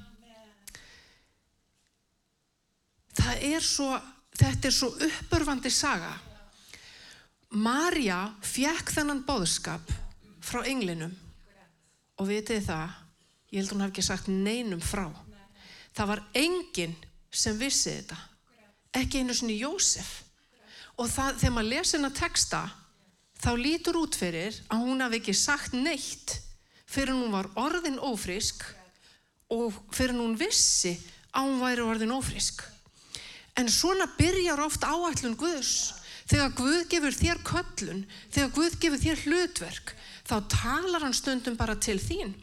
Það 3.16 3.44
er 3.48 3.64
svo, 3.64 3.90
þetta 4.36 4.70
er 4.70 4.76
svo 4.76 4.90
uppörfandi 5.08 5.72
saga. 5.72 6.12
Marja 7.56 8.20
fjekk 8.44 8.92
þennan 8.92 9.24
bóðskap 9.28 9.92
frá 10.44 10.66
englinum 10.68 11.14
og 12.20 12.30
vitið 12.30 12.66
það, 12.68 12.96
ég 13.52 13.60
held 13.60 13.70
að 13.70 13.76
hún 13.76 13.84
hef 13.86 13.94
ekki 13.94 14.06
sagt 14.06 14.32
neinum 14.32 14.84
frá. 14.84 15.08
Það 15.96 16.12
var 16.12 16.24
enginn 16.36 16.96
sem 17.32 17.58
vissi 17.60 17.94
þetta, 17.94 18.18
ekki 19.00 19.22
einu 19.22 19.36
svona 19.36 19.56
Jósef. 19.56 20.12
Og 21.00 21.10
það, 21.12 21.40
þegar 21.42 21.54
maður 21.56 21.72
lesi 21.72 21.96
hennar 21.98 22.16
texta, 22.16 22.62
þá 23.40 23.52
lítur 23.60 24.00
út 24.00 24.16
fyrir 24.16 24.56
að 24.72 24.84
hún 24.88 25.04
hafi 25.04 25.20
ekki 25.20 25.36
sagt 25.36 25.76
neitt 25.76 26.38
fyrir 26.96 27.16
hún 27.16 27.34
var 27.34 27.50
orðin 27.60 28.00
ófrisk 28.00 28.64
og 29.52 29.76
fyrir 29.94 30.16
hún 30.16 30.38
vissi 30.40 30.96
að 31.36 31.50
hún 31.50 31.60
væri 31.64 31.86
orðin 31.86 32.16
ófrisk. 32.16 32.64
En 33.56 33.70
svona 33.72 34.08
byrjar 34.18 34.60
oft 34.66 34.84
áætlun 34.84 35.38
Guðs. 35.40 35.94
Þegar 36.26 36.56
Guð 36.58 36.80
gefur 36.90 37.14
þér 37.14 37.42
köllun, 37.46 38.02
þegar 38.34 38.54
Guð 38.56 38.78
gefur 38.82 39.02
þér 39.04 39.24
hlutverk, 39.28 39.92
þá 40.26 40.36
talar 40.50 41.06
hann 41.06 41.14
stundum 41.14 41.58
bara 41.60 41.76
til 41.78 42.00
þín. 42.02 42.34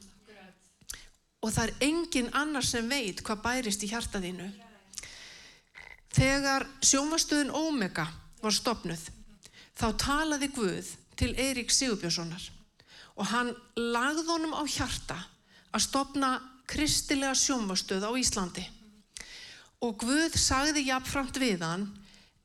Og 1.43 1.51
það 1.51 1.65
er 1.65 1.87
engin 1.89 2.31
annar 2.39 2.63
sem 2.63 2.87
veit 2.87 3.25
hvað 3.27 3.43
bærist 3.43 3.83
í 3.83 3.91
hjartaðínu. 3.91 4.47
Þegar 6.15 6.69
sjómastöðun 6.85 7.51
Omega 7.59 8.07
var 8.43 8.55
stopnuð, 8.55 9.09
þá 9.75 9.87
talaði 9.99 10.53
Guð 10.55 10.93
til 11.19 11.33
Eirík 11.35 11.73
Sigurbjörnssonar 11.75 12.51
og 13.17 13.29
hann 13.29 13.51
lagði 13.77 14.25
honum 14.29 14.55
á 14.57 14.63
hjarta 14.65 15.19
að 15.73 15.85
stopna 15.85 16.31
kristilega 16.69 17.35
sjómastöð 17.37 18.07
á 18.09 18.11
Íslandi. 18.17 18.65
Og 19.83 19.99
Guð 19.99 20.37
sagði 20.39 20.87
jafnframt 20.87 21.39
við 21.43 21.65
hann, 21.67 21.89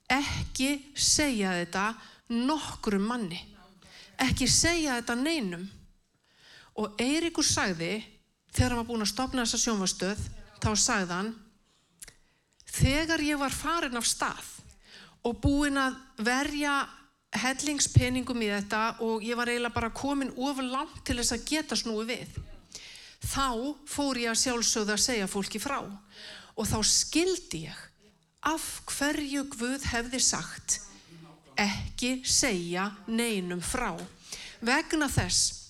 ekki 0.10 0.72
segja 0.98 1.53
þetta 1.60 1.91
nokkrum 2.34 3.06
manni, 3.08 3.39
ekki 4.24 4.48
segja 4.50 4.98
þetta 4.98 5.17
neinum. 5.20 5.67
Og 6.77 6.98
Eiríkur 7.01 7.46
sagði, 7.46 8.00
þegar 8.53 8.74
hann 8.74 8.82
var 8.82 8.89
búin 8.89 9.06
að 9.06 9.12
stopna 9.13 9.46
þessa 9.46 9.62
sjómastöð, 9.65 10.24
þá 10.63 10.70
sagði 10.77 11.13
hann, 11.13 11.32
þegar 12.77 13.24
ég 13.25 13.41
var 13.41 13.53
farin 13.53 13.98
af 13.98 14.06
stað 14.10 14.53
og 15.25 15.39
búin 15.44 15.77
að 15.82 15.98
verja 16.24 16.79
hellingspenningum 17.38 18.41
í 18.46 18.50
þetta 18.50 18.82
og 19.06 19.25
ég 19.25 19.38
var 19.38 19.50
eiginlega 19.51 19.75
bara 19.75 19.94
komin 19.94 20.34
ofur 20.38 20.65
langt 20.65 21.01
til 21.06 21.17
þess 21.20 21.36
að 21.36 21.48
geta 21.50 21.77
snúi 21.77 22.06
við. 22.08 22.38
Þá 23.27 23.75
fór 23.89 24.22
ég 24.22 24.32
að 24.32 24.41
sjálfsögða 24.44 24.96
að 24.96 25.03
segja 25.03 25.29
fólki 25.29 25.60
frá 25.62 25.79
og 25.82 25.91
þá 26.66 26.80
skildi 26.88 27.66
ég 27.68 27.84
af 28.48 28.66
hverju 28.90 29.44
Guð 29.52 29.86
hefði 29.92 30.22
sagt 30.24 30.80
ekki 31.58 32.22
segja 32.26 32.88
neinum 33.10 33.62
frá 33.66 33.92
vegna 34.66 35.10
þess 35.10 35.68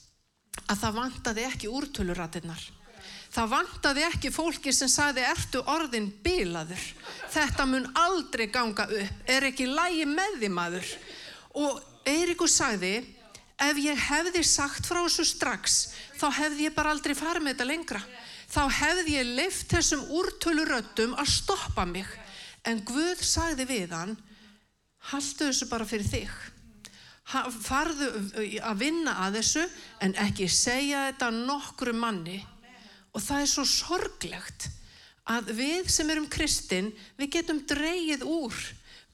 að 0.67 0.81
það 0.81 0.97
vantaði 0.97 1.45
ekki 1.47 1.71
úrtölurætinnar. 1.71 2.63
Það 3.31 3.51
vantaði 3.51 4.03
ekki 4.07 4.31
fólki 4.33 4.71
sem 4.73 4.89
saði 4.89 5.23
ertu 5.27 5.61
orðin 5.69 6.07
bilaður. 6.23 6.81
Þetta 7.31 7.67
mun 7.69 7.85
aldrei 7.99 8.47
ganga 8.51 8.87
upp, 8.87 9.21
er 9.27 9.47
ekki 9.51 9.67
lægi 9.69 10.07
með 10.09 10.39
því 10.41 10.49
maður. 10.55 10.89
Og 11.61 11.81
Eiríkur 12.07 12.49
sagði, 12.49 12.95
ef 13.59 13.79
ég 13.83 13.99
hefði 14.09 14.43
sagt 14.47 14.87
frá 14.87 15.01
þessu 15.03 15.27
strax, 15.27 15.77
þá 16.17 16.27
hefði 16.39 16.69
ég 16.69 16.75
bara 16.75 16.95
aldrei 16.95 17.15
farið 17.17 17.45
með 17.45 17.55
þetta 17.55 17.69
lengra. 17.71 18.01
Þá 18.47 18.61
hefði 18.71 19.17
ég 19.17 19.31
leift 19.37 19.73
þessum 19.73 20.05
úrtöluröttum 20.15 21.15
að 21.19 21.31
stoppa 21.33 21.83
mig. 21.87 22.07
En 22.67 22.79
Guð 22.87 23.19
sagði 23.23 23.67
við 23.67 23.95
hann, 23.95 24.15
haldu 25.11 25.49
þessu 25.49 25.67
bara 25.71 25.87
fyrir 25.87 26.07
þig. 26.07 26.31
Farðu 27.27 28.07
að 28.63 28.79
vinna 28.79 29.17
að 29.25 29.41
þessu 29.41 29.65
en 30.03 30.15
ekki 30.23 30.47
segja 30.51 31.09
þetta 31.09 31.31
nokkru 31.35 31.93
manni. 31.95 32.39
Og 33.11 33.23
það 33.23 33.43
er 33.43 33.51
svo 33.51 33.65
sorglegt 33.67 34.69
að 35.27 35.51
við 35.57 35.89
sem 35.91 36.09
erum 36.13 36.29
kristinn, 36.31 36.93
við 37.19 37.33
getum 37.35 37.59
dreyið 37.67 38.23
úr. 38.23 38.55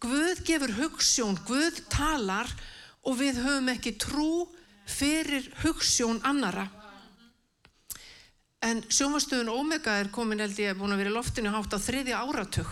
Guð 0.04 0.44
gefur 0.46 0.76
hugssjón, 0.78 1.40
Guð 1.48 1.80
talar 1.90 2.50
og 3.02 3.18
við 3.18 3.40
höfum 3.42 3.72
ekki 3.74 3.96
trú 3.98 4.46
fyrir 4.86 5.48
hugssjón 5.64 6.22
annara. 6.28 6.68
En 8.64 8.80
sjómastöðun 8.88 9.52
Omega 9.52 9.98
er 10.00 10.08
komin 10.14 10.40
held 10.40 10.60
ég 10.62 10.78
búin 10.80 10.96
að 10.96 11.04
vera 11.04 11.12
í 11.12 11.18
loftinu 11.18 11.52
hátt 11.52 11.74
á 11.76 11.80
þriðja 11.84 12.22
áratug 12.24 12.70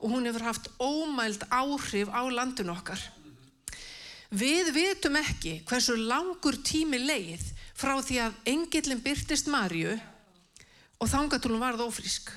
og 0.00 0.14
hún 0.14 0.24
hefur 0.28 0.46
haft 0.46 0.70
ómæld 0.80 1.44
áhrif 1.52 2.08
á 2.08 2.22
landin 2.32 2.72
okkar. 2.72 3.00
Við 4.34 4.72
vitum 4.74 5.18
ekki 5.20 5.58
hversu 5.68 5.98
langur 6.00 6.56
tími 6.64 6.98
leið 7.02 7.44
frá 7.76 7.92
því 8.00 8.18
að 8.24 8.40
engillin 8.54 9.02
byrtist 9.04 9.50
Marju 9.52 9.92
og 10.98 11.10
þangatúlum 11.12 11.62
varð 11.62 11.84
ófrísk. 11.84 12.32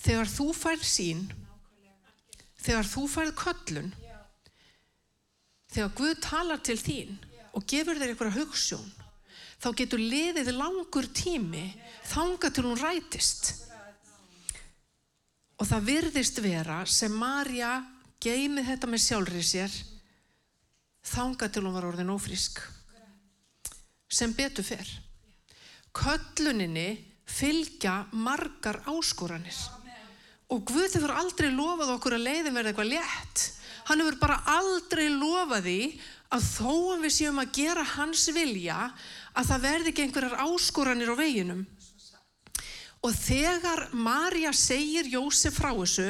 Þegar 0.00 0.30
þú 0.30 0.48
færð 0.56 0.84
sín, 0.86 1.22
þegar 2.62 2.88
þú 2.88 3.06
færð 3.12 3.32
köllun, 3.42 3.90
þegar 5.74 5.96
Guð 6.00 6.14
talar 6.24 6.62
til 6.64 6.78
þín 6.80 7.18
og 7.52 7.66
gefur 7.68 7.98
þér 7.98 8.14
einhverja 8.14 8.38
hugssjón, 8.38 8.88
þá 9.62 9.68
getur 9.80 10.02
liðið 10.02 10.52
langur 10.56 11.08
tími 11.16 11.66
þanga 12.10 12.50
til 12.52 12.66
hún 12.66 12.80
rætist. 12.80 13.52
Og 15.56 15.68
það 15.68 15.86
virðist 15.90 16.40
vera 16.44 16.82
sem 16.88 17.12
Marja 17.16 17.78
geymið 18.22 18.70
þetta 18.70 18.90
með 18.90 19.04
sjálfrið 19.06 19.46
sér 19.48 19.76
þanga 21.06 21.48
til 21.48 21.64
hún 21.64 21.76
var 21.76 21.86
orðin 21.88 22.12
ófrísk. 22.12 22.60
Sem 24.06 24.34
betur 24.36 24.66
fer. 24.66 24.86
Kölluninni 25.96 26.90
fylgja 27.26 28.04
margar 28.12 28.82
áskoranir. 28.90 29.56
Og 30.52 30.62
Guð 30.68 30.92
hefur 30.94 31.14
aldrei 31.16 31.48
lofað 31.50 31.96
okkur 31.96 32.16
að 32.18 32.26
leiðin 32.28 32.54
verða 32.54 32.70
eitthvað 32.70 32.92
létt. 32.92 33.46
Hann 33.88 34.02
hefur 34.02 34.18
bara 34.20 34.42
aldrei 34.52 35.08
lofað 35.10 35.66
því 35.66 35.80
að 36.36 36.46
þó 36.52 36.72
að 36.94 37.02
við 37.06 37.14
séum 37.16 37.40
að 37.42 37.52
gera 37.54 37.86
hans 37.96 38.26
vilja 38.34 38.78
að 39.36 39.50
það 39.50 39.64
verði 39.66 39.92
ekki 39.92 40.06
einhverjar 40.06 40.44
áskoranir 40.46 41.12
á 41.12 41.16
veginum. 41.18 41.64
Og 43.04 43.12
þegar 43.14 43.86
Marja 43.92 44.52
segir 44.56 45.08
Jósef 45.12 45.60
frá 45.60 45.70
þessu, 45.76 46.08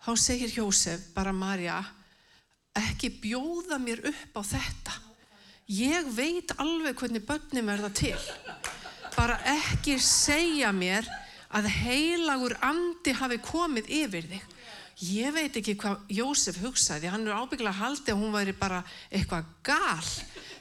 þá 0.00 0.12
segir 0.16 0.54
Jósef 0.54 1.10
bara 1.16 1.34
Marja, 1.36 1.80
ekki 2.78 3.10
bjóða 3.20 3.80
mér 3.82 4.04
upp 4.08 4.38
á 4.38 4.42
þetta. 4.54 4.94
Ég 5.70 6.06
veit 6.14 6.54
alveg 6.58 6.96
hvernig 6.98 7.26
börnum 7.26 7.68
verða 7.70 7.90
til. 7.94 8.16
Bara 9.14 9.36
ekki 9.52 9.98
segja 10.02 10.70
mér 10.74 11.06
að 11.50 11.68
heilagur 11.82 12.56
andi 12.62 13.12
hafi 13.18 13.38
komið 13.42 13.90
yfir 14.00 14.30
þig. 14.30 14.46
Ég 15.10 15.32
veit 15.32 15.54
ekki 15.56 15.76
hvað 15.80 16.10
Jósef 16.12 16.58
hugsaði, 16.60 17.08
hann 17.10 17.26
er 17.26 17.38
ábygglega 17.38 17.78
haldið 17.78 18.14
að 18.14 18.20
hún 18.20 18.34
væri 18.34 18.54
bara 18.56 18.82
eitthvað 19.08 19.46
gal. 19.64 20.10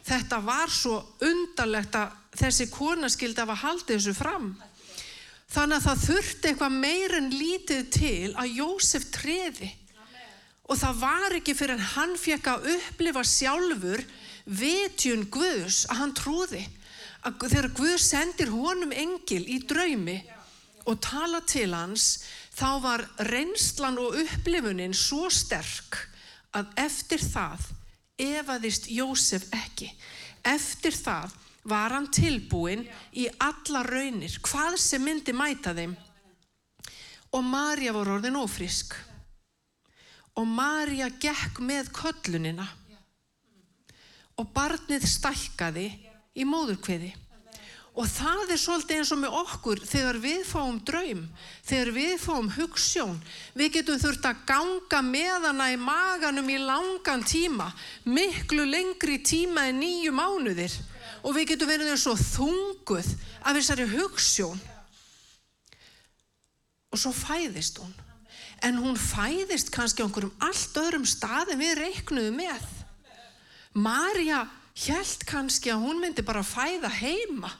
Þetta 0.10 0.40
var 0.42 0.72
svo 0.74 0.96
undarlegt 1.22 1.98
að 2.00 2.16
þessi 2.40 2.70
kona 2.74 3.10
skildi 3.12 3.44
að 3.44 3.60
haldið 3.62 4.00
þessu 4.00 4.16
fram. 4.18 4.48
Þannig 5.50 5.78
að 5.78 5.86
það 5.86 6.02
þurfti 6.06 6.50
eitthvað 6.50 6.80
meirinn 6.86 7.30
lítið 7.34 7.86
til 7.94 8.32
að 8.38 8.56
Jósef 8.58 9.06
treði. 9.14 9.70
Og 10.70 10.78
það 10.78 11.00
var 11.02 11.36
ekki 11.38 11.56
fyrir 11.58 11.78
en 11.78 11.88
hann 11.96 12.18
fekk 12.22 12.50
að 12.52 12.68
upplifa 12.76 13.24
sjálfur 13.26 14.04
vitjun 14.60 15.26
Guðs 15.34 15.84
að 15.90 16.02
hann 16.04 16.14
trúði. 16.18 16.66
Að 17.26 17.48
þegar 17.48 17.72
Guð 17.78 17.98
sendir 18.02 18.54
honum 18.54 18.94
engil 18.96 19.42
í 19.50 19.58
draumi 19.70 20.22
og 20.90 21.02
tala 21.04 21.42
til 21.46 21.70
hans, 21.74 22.24
þá 22.56 22.70
var 22.82 23.04
reynslan 23.30 24.00
og 24.02 24.16
upplifunin 24.24 24.96
svo 24.98 25.28
sterk 25.34 25.98
að 26.56 26.72
eftir 26.82 27.22
það 27.22 27.68
efaðist 28.20 28.90
Jósef 28.92 29.48
ekki. 29.56 29.90
Eftir 30.44 30.96
það 30.96 31.36
var 31.70 31.94
hann 31.96 32.10
tilbúin 32.14 32.86
í 33.14 33.28
alla 33.42 33.84
raunir, 33.86 34.40
hvað 34.44 34.78
sem 34.82 35.04
myndi 35.04 35.36
mæta 35.36 35.74
þeim. 35.78 35.96
Og 37.36 37.46
Marja 37.46 37.94
var 37.94 38.10
orðin 38.16 38.40
ófrísk. 38.40 38.96
Og 40.40 40.48
Marja 40.48 41.10
gekk 41.22 41.60
með 41.62 41.92
köllunina. 41.94 42.66
Og 44.40 44.48
barnið 44.56 45.06
stækkaði 45.10 45.90
í 46.40 46.46
móðurkviði. 46.48 47.12
Og 47.98 48.06
það 48.08 48.54
er 48.54 48.60
svolítið 48.62 49.00
eins 49.00 49.12
og 49.12 49.20
með 49.20 49.38
okkur 49.40 49.82
þegar 49.90 50.20
við 50.24 50.44
fáum 50.48 50.78
draum, 50.86 51.24
þegar 51.68 51.90
við 51.96 52.14
fáum 52.22 52.52
hugssjón. 52.56 53.18
Við 53.58 53.74
getum 53.80 54.00
þurft 54.00 54.28
að 54.30 54.46
ganga 54.48 55.02
með 55.04 55.50
hana 55.50 55.72
í 55.74 55.80
maganum 55.82 56.54
í 56.54 56.60
langan 56.62 57.26
tíma, 57.28 57.72
miklu 58.06 58.68
lengri 58.70 59.18
tíma 59.26 59.68
en 59.68 59.82
nýju 59.82 60.14
mánuðir. 60.16 60.78
og 61.24 61.36
við 61.36 61.54
getum 61.54 61.70
verið 61.70 61.96
svo 62.00 62.16
þunguð 62.16 63.08
af 63.44 63.56
þessari 63.58 63.88
hugssjón 63.92 64.60
og 66.90 67.02
svo 67.02 67.12
fæðist 67.14 67.82
hún 67.82 67.94
en 68.66 68.80
hún 68.82 69.00
fæðist 69.00 69.72
kannski 69.76 70.04
á 70.04 70.08
einhverjum 70.08 70.46
allt 70.46 70.80
öðrum 70.82 71.08
stað 71.08 71.54
en 71.54 71.62
við 71.64 71.78
reiknuðum 71.84 72.40
með 72.40 72.68
Marja 73.80 74.46
held 74.88 75.26
kannski 75.30 75.72
að 75.74 75.84
hún 75.86 76.00
myndi 76.02 76.26
bara 76.26 76.44
fæða 76.46 76.92
heima 77.00 77.52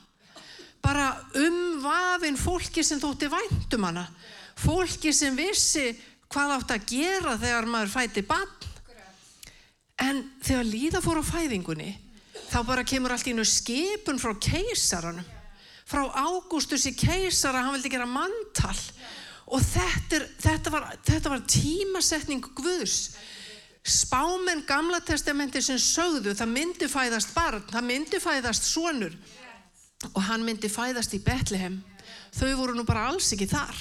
bara 0.82 1.12
umvafin 1.36 2.38
fólki 2.40 2.84
sem 2.84 3.00
þótti 3.00 3.28
væntum 3.32 3.86
hana. 3.88 4.06
Fólki 4.60 5.12
sem 5.16 5.36
vissi 5.36 5.92
hvað 6.30 6.56
átt 6.56 6.74
að 6.76 6.86
gera 6.92 7.36
þegar 7.40 7.68
maður 7.68 7.94
fæti 7.94 8.24
bann 8.26 8.56
en 10.00 10.22
þegar 10.40 10.68
líða 10.68 11.02
fór 11.04 11.20
á 11.20 11.24
fæðingunni 11.26 11.90
þá 12.50 12.60
bara 12.66 12.86
kemur 12.86 13.12
allt 13.14 13.28
í 13.28 13.34
nú 13.36 13.44
skipun 13.46 14.20
frá 14.20 14.32
keisaranum. 14.40 15.26
Frá 15.90 16.06
Ágústus 16.22 16.86
í 16.86 16.94
keisara 16.94 17.64
hann 17.64 17.74
vildi 17.74 17.90
gera 17.90 18.06
manntal 18.06 18.76
og 19.50 19.62
þetta, 19.64 20.20
er, 20.20 20.26
þetta, 20.38 20.70
var, 20.70 20.86
þetta 21.02 21.32
var 21.32 21.44
tímasetning 21.50 22.44
Guðs. 22.54 23.16
Spámen 23.80 24.62
gamla 24.68 25.00
testamenti 25.02 25.62
sem 25.64 25.78
sögðu 25.80 26.34
það 26.36 26.52
myndi 26.52 26.88
fæðast 26.90 27.32
barn, 27.34 27.64
það 27.72 27.86
myndi 27.88 28.20
fæðast 28.22 28.68
sonur 28.70 29.16
og 30.14 30.20
hann 30.26 30.44
myndi 30.46 30.70
fæðast 30.72 31.14
í 31.16 31.22
Betlehem 31.24 31.80
þau 32.34 32.52
voru 32.58 32.76
nú 32.76 32.84
bara 32.88 33.08
alls 33.10 33.32
ekki 33.34 33.48
þar. 33.50 33.76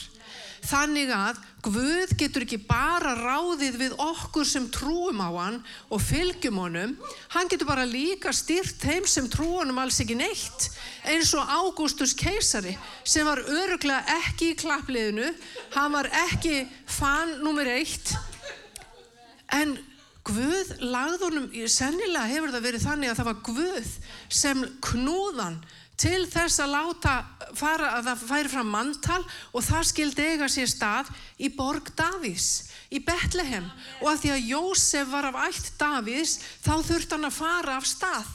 Þannig 0.59 1.11
að 1.15 1.38
Guð 1.63 2.13
getur 2.19 2.45
ekki 2.45 2.57
bara 2.67 3.13
ráðið 3.19 3.77
við 3.81 3.93
okkur 3.99 4.47
sem 4.47 4.67
trúum 4.71 5.19
á 5.19 5.27
hann 5.31 5.57
og 5.91 5.99
fylgjum 6.03 6.59
honum. 6.61 6.93
Hann 7.35 7.49
getur 7.51 7.67
bara 7.67 7.88
líka 7.88 8.31
styrt 8.35 8.79
þeim 8.79 9.07
sem 9.07 9.27
trúunum 9.31 9.79
alls 9.81 9.99
ekki 10.03 10.15
neitt. 10.19 10.69
Eins 11.07 11.33
og 11.35 11.47
Ágústus 11.47 12.15
keisari 12.15 12.77
sem 13.03 13.27
var 13.27 13.43
öruglega 13.43 14.19
ekki 14.21 14.53
í 14.53 14.59
klappliðinu. 14.59 15.33
Hann 15.75 15.95
var 15.95 16.11
ekki 16.27 16.63
fan 16.88 17.39
nummer 17.43 17.67
eitt. 17.67 18.15
En 19.55 19.77
Guð 20.29 20.75
lagðunum, 20.83 21.47
sennilega 21.71 22.27
hefur 22.29 22.51
það 22.53 22.65
verið 22.67 22.83
þannig 22.85 23.09
að 23.09 23.19
það 23.19 23.29
var 23.29 23.38
Guð 23.47 23.93
sem 24.39 24.65
knúðan 24.85 25.55
til 26.00 26.24
þess 26.32 26.62
að 26.63 26.74
láta 26.74 27.13
fara 27.58 27.89
að 27.98 28.08
það 28.08 28.25
færi 28.29 28.51
fram 28.53 28.70
manntal 28.72 29.20
og 29.51 29.63
það 29.65 29.88
skildi 29.89 30.27
eiga 30.32 30.48
sér 30.51 30.70
stað 30.72 31.10
í 31.41 31.50
borg 31.56 31.91
Davís, 31.98 32.70
í 32.94 33.01
Betlehem. 33.03 33.68
Og 34.00 34.12
að 34.13 34.22
því 34.24 34.32
að 34.36 34.48
Jósef 34.53 35.12
var 35.12 35.29
af 35.29 35.39
ætt 35.50 35.74
Davís 35.79 36.38
þá 36.63 36.74
þurft 36.88 37.15
hann 37.15 37.27
að 37.27 37.39
fara 37.39 37.75
af 37.75 37.89
stað. 37.89 38.29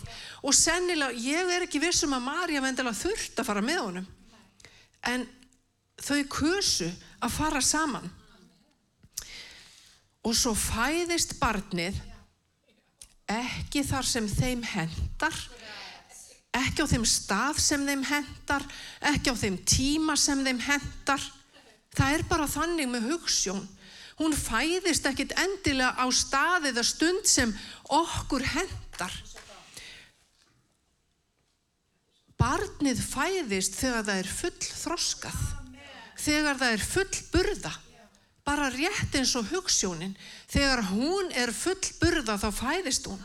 Og 0.44 0.56
sennilega, 0.56 1.16
ég 1.16 1.54
er 1.56 1.64
ekki 1.64 1.80
vissum 1.80 2.12
að 2.16 2.26
Marja 2.26 2.64
vendilega 2.64 3.00
þurft 3.00 3.40
að 3.40 3.48
fara 3.48 3.64
með 3.64 3.80
honum. 3.86 4.10
En 5.08 5.24
þau 6.04 6.20
kursu 6.32 6.90
að 7.24 7.36
fara 7.38 7.64
saman. 7.64 8.10
Og 10.24 10.36
svo 10.36 10.52
fæðist 10.56 11.38
barnið 11.40 11.96
ekki 13.30 13.84
þar 13.88 14.04
sem 14.08 14.28
þeim 14.28 14.64
hendar 14.68 15.36
ekki 16.54 16.84
á 16.84 16.90
þeim 16.90 17.06
stað 17.08 17.60
sem 17.62 17.86
þeim 17.88 18.04
hendar 18.08 18.66
ekki 19.12 19.32
á 19.32 19.36
þeim 19.38 19.56
tíma 19.66 20.16
sem 20.20 20.44
þeim 20.46 20.60
hendar 20.62 21.22
það 21.94 22.18
er 22.18 22.26
bara 22.30 22.50
þannig 22.50 22.90
með 22.90 23.08
hugssjón 23.12 23.64
hún 24.20 24.36
fæðist 24.38 25.06
ekkit 25.10 25.34
endilega 25.42 25.94
á 25.98 26.06
stað 26.14 26.70
eða 26.70 26.84
stund 26.86 27.26
sem 27.26 27.54
okkur 27.90 28.46
hendar 28.54 29.14
barnið 32.38 33.02
fæðist 33.02 33.78
þegar 33.80 34.06
það 34.06 34.22
er 34.22 34.32
full 34.38 34.58
þroskað 34.84 35.42
þegar 36.24 36.60
það 36.62 36.76
er 36.76 36.86
full 36.94 37.22
burða 37.34 37.74
bara 38.44 38.70
rétt 38.70 39.14
eins 39.16 39.34
og 39.38 39.48
hugssjónin 39.50 40.14
þegar 40.52 40.84
hún 40.92 41.30
er 41.34 41.52
full 41.56 41.80
burða 42.00 42.36
þá 42.38 42.50
fæðist 42.54 43.08
hún 43.10 43.22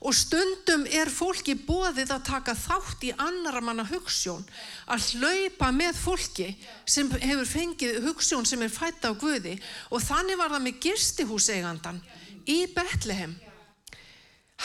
og 0.00 0.16
stundum 0.16 0.86
er 0.88 1.10
fólki 1.12 1.52
bóðið 1.60 2.14
að 2.14 2.24
taka 2.24 2.54
þátt 2.56 3.04
í 3.04 3.10
annara 3.20 3.60
manna 3.60 3.84
hugssjón 3.84 4.46
að 4.88 5.10
hlaupa 5.18 5.68
með 5.76 5.98
fólki 6.00 6.46
sem 6.88 7.10
hefur 7.20 7.48
fengið 7.48 8.00
hugssjón 8.06 8.48
sem 8.48 8.64
er 8.64 8.72
fætt 8.72 9.04
á 9.04 9.12
Guði. 9.12 9.58
Og 9.92 10.00
þannig 10.00 10.40
var 10.40 10.54
það 10.54 10.64
með 10.64 10.80
girstihúsegandan 10.86 12.00
í 12.48 12.64
Betlehem. 12.72 13.36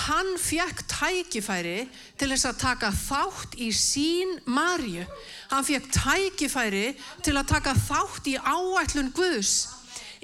Hann 0.05 0.33
fekk 0.39 0.83
tækifæri 0.91 1.85
til 2.19 2.29
þess 2.31 2.47
að 2.49 2.61
taka 2.63 2.91
þátt 2.95 3.55
í 3.63 3.69
sín 3.75 4.33
Marju 4.47 5.03
hann 5.51 5.67
fekk 5.67 5.87
tækifæri 5.95 6.87
til 7.23 7.35
að 7.35 7.51
taka 7.51 7.75
þátt 7.75 8.27
í 8.31 8.35
áætlun 8.39 9.11
Guðs. 9.15 9.67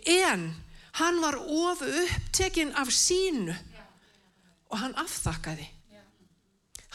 En 0.07 0.53
hann 0.99 1.19
var 1.23 1.35
of 1.39 1.83
upptekinn 1.83 2.71
af 2.79 2.91
sínu 2.95 3.55
og 4.71 4.79
hann 4.79 4.97
afþakkaði. 4.99 5.67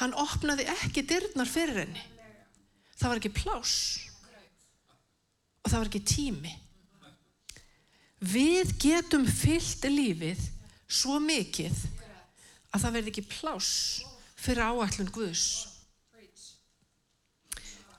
Hann 0.01 0.17
opnaði 0.17 0.67
ekki 0.69 1.05
dyrnar 1.09 1.49
fyrir 1.49 1.85
henni. 1.85 2.03
Það 2.97 3.09
var 3.11 3.21
ekki 3.21 3.37
plás 3.37 3.75
og 5.67 5.71
það 5.73 5.81
var 5.81 5.89
ekki 5.91 6.05
tími. 6.09 6.53
Við 8.23 8.77
getum 8.81 9.27
fyllt 9.29 9.85
lífið 9.91 10.41
svo 10.89 11.19
mikið 11.21 11.81
að 12.73 12.83
það 12.85 12.95
verði 12.97 13.13
ekki 13.13 13.25
plás 13.29 13.71
fyrir 14.41 14.63
áætlun 14.69 15.11
Guðs. 15.13 15.47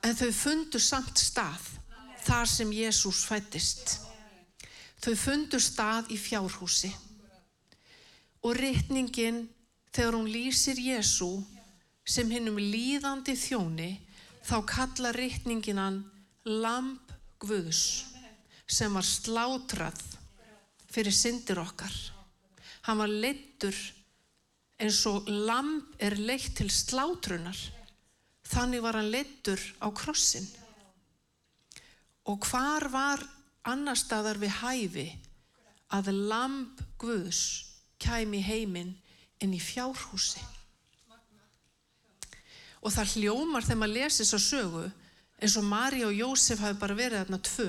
En 0.06 0.16
þau 0.16 0.30
fundu 0.32 0.80
samt 0.82 1.20
stað 1.20 1.66
þar 2.24 2.50
sem 2.50 2.72
Jésús 2.72 3.24
fættist. 3.28 3.98
Þau 5.02 5.14
fundu 5.18 5.60
stað 5.62 6.10
í 6.14 6.18
fjárhúsi. 6.18 6.90
Og 8.46 8.54
rittningin 8.58 9.44
þegar 9.98 10.14
hún 10.14 10.30
lýsir 10.30 10.78
Jésú 10.78 11.32
sem 12.06 12.30
hinnum 12.30 12.60
líðandi 12.62 13.34
þjóni 13.34 13.90
þá 14.46 14.56
kalla 14.70 15.10
rittningin 15.16 15.82
hann 15.82 15.98
Lamp 16.46 17.10
Guðs 17.42 17.82
sem 18.70 18.94
var 18.94 19.04
slátrað 19.04 19.98
fyrir 20.88 21.12
syndir 21.12 21.58
okkar. 21.60 21.92
Hann 22.86 23.02
var 23.02 23.10
leittur 23.10 23.74
eins 24.78 25.02
og 25.10 25.26
lamp 25.26 25.98
er 25.98 26.14
leitt 26.22 26.54
til 26.56 26.70
slátrunar 26.70 27.58
Þannig 28.48 28.80
var 28.80 28.96
hann 28.96 29.10
leittur 29.12 29.60
á 29.84 29.92
krossin. 29.92 30.46
Og 32.28 32.44
hvar 32.48 32.88
var 32.92 33.20
annar 33.68 33.98
staðar 33.98 34.40
við 34.40 34.54
hæfi 34.62 35.08
að 35.92 36.12
lamp 36.30 36.80
Guðs 37.00 37.42
kæmi 38.00 38.40
heiminn 38.44 38.94
inn 39.44 39.54
í 39.54 39.60
fjárhúsi. 39.62 40.42
Og 42.78 42.94
það 42.94 43.14
hljómar 43.16 43.66
þegar 43.66 43.80
maður 43.82 43.96
lesi 43.96 44.22
þess 44.22 44.36
að 44.38 44.46
sögu 44.46 44.84
eins 45.38 45.56
og 45.58 45.66
Mari 45.66 46.04
og 46.06 46.14
Jósef 46.14 46.62
hafi 46.62 46.78
bara 46.78 46.98
verið 46.98 47.22
þarna 47.22 47.40
tvö. 47.46 47.68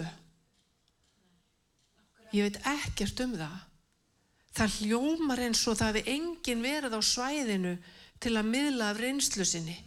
Ég 2.33 2.45
veit 2.45 2.59
ekkert 2.69 3.23
um 3.25 3.35
það. 3.37 3.57
Það 4.57 4.75
hljómar 4.83 5.41
eins 5.45 5.61
og 5.69 5.77
það 5.77 5.91
hefði 5.99 6.15
engin 6.15 6.65
verið 6.65 6.97
á 6.97 7.01
svæðinu 7.05 7.75
til 8.19 8.33
að 8.35 8.49
miðla 8.49 8.89
af 8.91 8.99
reynslu 8.99 9.45
sinni 9.45 9.77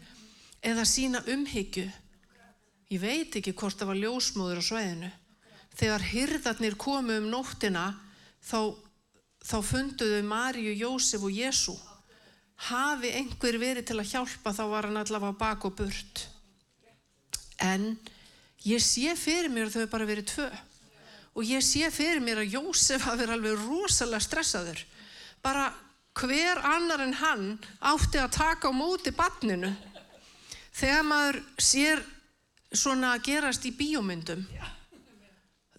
eða 0.62 0.86
sína 0.86 1.22
umhyggju. 1.30 1.88
Ég 2.92 3.00
veit 3.02 3.36
ekki 3.38 3.54
hvort 3.56 3.78
það 3.78 3.90
var 3.90 4.00
ljósmóður 4.02 4.62
á 4.62 4.64
sveðinu. 4.68 5.10
Þegar 5.72 6.06
hyrðarnir 6.12 6.76
komu 6.78 7.16
um 7.18 7.28
nóttina 7.32 7.86
þá, 8.44 8.76
þá 9.42 9.56
funduðu 9.66 10.22
Maríu, 10.26 10.72
Jósef 10.76 11.24
og 11.26 11.34
Jésu. 11.34 11.74
Hafi 12.68 13.10
einhver 13.18 13.58
verið 13.58 13.88
til 13.90 13.98
að 13.98 14.12
hjálpa 14.12 14.52
þá 14.54 14.64
var 14.70 14.88
hann 14.88 15.00
allavega 15.00 15.38
bak 15.38 15.64
og 15.66 15.76
burt. 15.80 16.26
En 17.58 17.96
ég 18.66 18.82
sé 18.82 19.16
fyrir 19.18 19.50
mér 19.50 19.70
að 19.70 19.80
þau 19.80 19.94
bara 19.94 20.08
verið 20.08 20.30
tvö. 20.34 20.50
Og 21.32 21.48
ég 21.48 21.64
sé 21.64 21.88
fyrir 21.90 22.22
mér 22.22 22.42
að 22.42 22.58
Jósef 22.58 23.06
hafi 23.06 23.24
verið 23.24 23.36
alveg 23.38 23.64
rosalega 23.66 24.22
stressaður. 24.22 24.84
Bara 25.42 25.70
hver 26.18 26.60
annar 26.68 27.00
en 27.00 27.14
hann 27.16 27.46
átti 27.80 28.20
að 28.20 28.34
taka 28.36 28.68
á 28.68 28.72
móti 28.76 29.12
barninu 29.16 29.72
þegar 30.76 31.06
maður 31.08 31.38
sér 31.60 32.02
svona 32.72 33.14
gerast 33.24 33.64
í 33.68 33.72
bíómyndum 33.76 34.44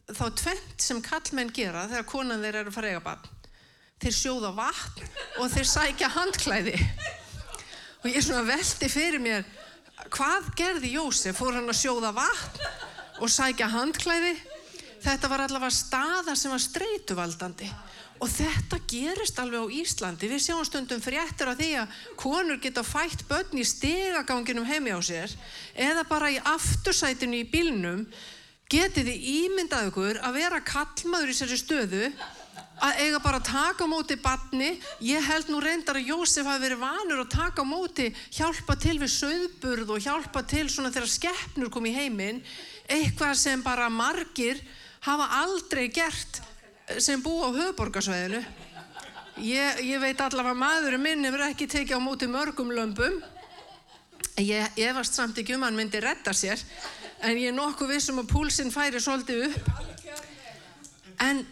þá 0.09 0.25
tvent 0.37 0.81
sem 0.81 1.01
kallmenn 1.05 1.53
gera 1.53 1.85
þegar 1.89 2.09
konan 2.09 2.41
þeir 2.43 2.59
eru 2.61 2.73
að 2.73 2.77
fara 2.77 2.91
eiga 2.91 3.03
bann 3.05 3.29
þeir 4.03 4.17
sjóða 4.17 4.53
vatn 4.57 5.07
og 5.41 5.51
þeir 5.53 5.69
sækja 5.71 6.11
handklæði. 6.13 6.75
Og 8.03 8.09
ég 8.11 8.23
svona 8.25 8.45
veldi 8.47 8.89
fyrir 8.91 9.23
mér 9.23 9.45
hvað 10.13 10.49
gerði 10.59 10.95
Jósef? 10.97 11.37
Fór 11.39 11.55
hann 11.57 11.71
að 11.71 11.79
sjóða 11.79 12.11
vatn 12.15 12.67
og 13.23 13.31
sækja 13.31 13.71
handklæði? 13.71 14.35
Þetta 15.03 15.29
var 15.31 15.45
allavega 15.45 15.75
staða 15.75 16.35
sem 16.39 16.51
var 16.51 16.63
streytuvaldandi 16.63 17.71
Og 18.23 18.29
þetta 18.31 18.77
gerist 18.87 19.39
alveg 19.41 19.65
á 19.67 19.75
Íslandi. 19.83 20.29
Við 20.31 20.45
sjáum 20.45 20.63
stundum 20.63 21.01
fréttir 21.03 21.49
af 21.51 21.57
því 21.59 21.69
að 21.81 21.97
konur 22.19 22.61
geta 22.63 22.83
fætt 22.87 23.25
börn 23.27 23.59
í 23.59 23.65
stegaganginum 23.67 24.67
heimi 24.69 24.93
á 24.95 24.99
sér 25.03 25.33
eða 25.75 26.05
bara 26.07 26.29
í 26.31 26.39
aftursætinu 26.39 27.41
í 27.41 27.49
bílnum. 27.51 28.05
Getið 28.71 29.09
þið 29.09 29.27
ímyndað 29.33 29.89
ykkur 29.89 30.21
að 30.23 30.37
vera 30.39 30.61
kallmaður 30.63 31.33
í 31.33 31.35
sér 31.35 31.51
stöðu 31.59 32.05
að 32.83 32.99
eiga 32.99 33.19
bara 33.23 33.39
að 33.39 33.49
taka 33.49 33.87
á 33.87 33.91
móti 33.91 34.17
barni. 34.19 34.71
Ég 35.03 35.23
held 35.23 35.51
nú 35.51 35.61
reyndar 35.63 35.99
að 35.99 36.09
Jósef 36.11 36.47
hafi 36.47 36.65
verið 36.65 36.83
vanur 36.83 37.23
að 37.23 37.31
taka 37.31 37.63
á 37.63 37.65
móti, 37.67 38.09
hjálpa 38.35 38.75
til 38.79 38.97
við 38.99 39.13
söðburð 39.13 39.93
og 39.95 40.03
hjálpa 40.03 40.43
til 40.47 40.65
svona 40.67 40.91
þegar 40.91 41.13
skeppnur 41.13 41.71
kom 41.71 41.87
í 41.87 41.95
heiminn. 41.95 42.43
Eitthvað 42.91 43.37
sem 43.39 43.63
bara 43.63 43.87
margir 43.91 44.59
hafa 45.07 45.29
aldrei 45.43 45.87
gert 45.93 46.41
sem 46.99 47.23
bú 47.23 47.39
á 47.47 47.49
höfuborgarsvæðinu. 47.55 48.43
Ég, 49.41 49.79
ég 49.87 50.01
veit 50.03 50.19
allavega 50.21 50.53
að 50.53 50.61
maðurinn 50.61 51.01
minn 51.01 51.25
hefur 51.25 51.47
ekki 51.47 51.69
tekið 51.71 51.97
á 51.97 52.01
móti 52.03 52.27
mörgum 52.29 52.69
lömpum. 52.75 53.17
Ég 54.43 54.77
efast 54.81 55.15
samt 55.15 55.39
ekki 55.39 55.55
um 55.55 55.63
hann 55.65 55.77
myndi 55.77 56.01
retta 56.01 56.33
sér, 56.33 56.61
en 57.21 57.37
ég 57.37 57.51
er 57.51 57.55
nokkuð 57.55 57.95
vissum 57.95 58.21
að 58.21 58.31
púlsinn 58.33 58.73
færi 58.73 59.01
svolítið 59.01 59.47
upp. 59.47 59.67
En 61.21 61.43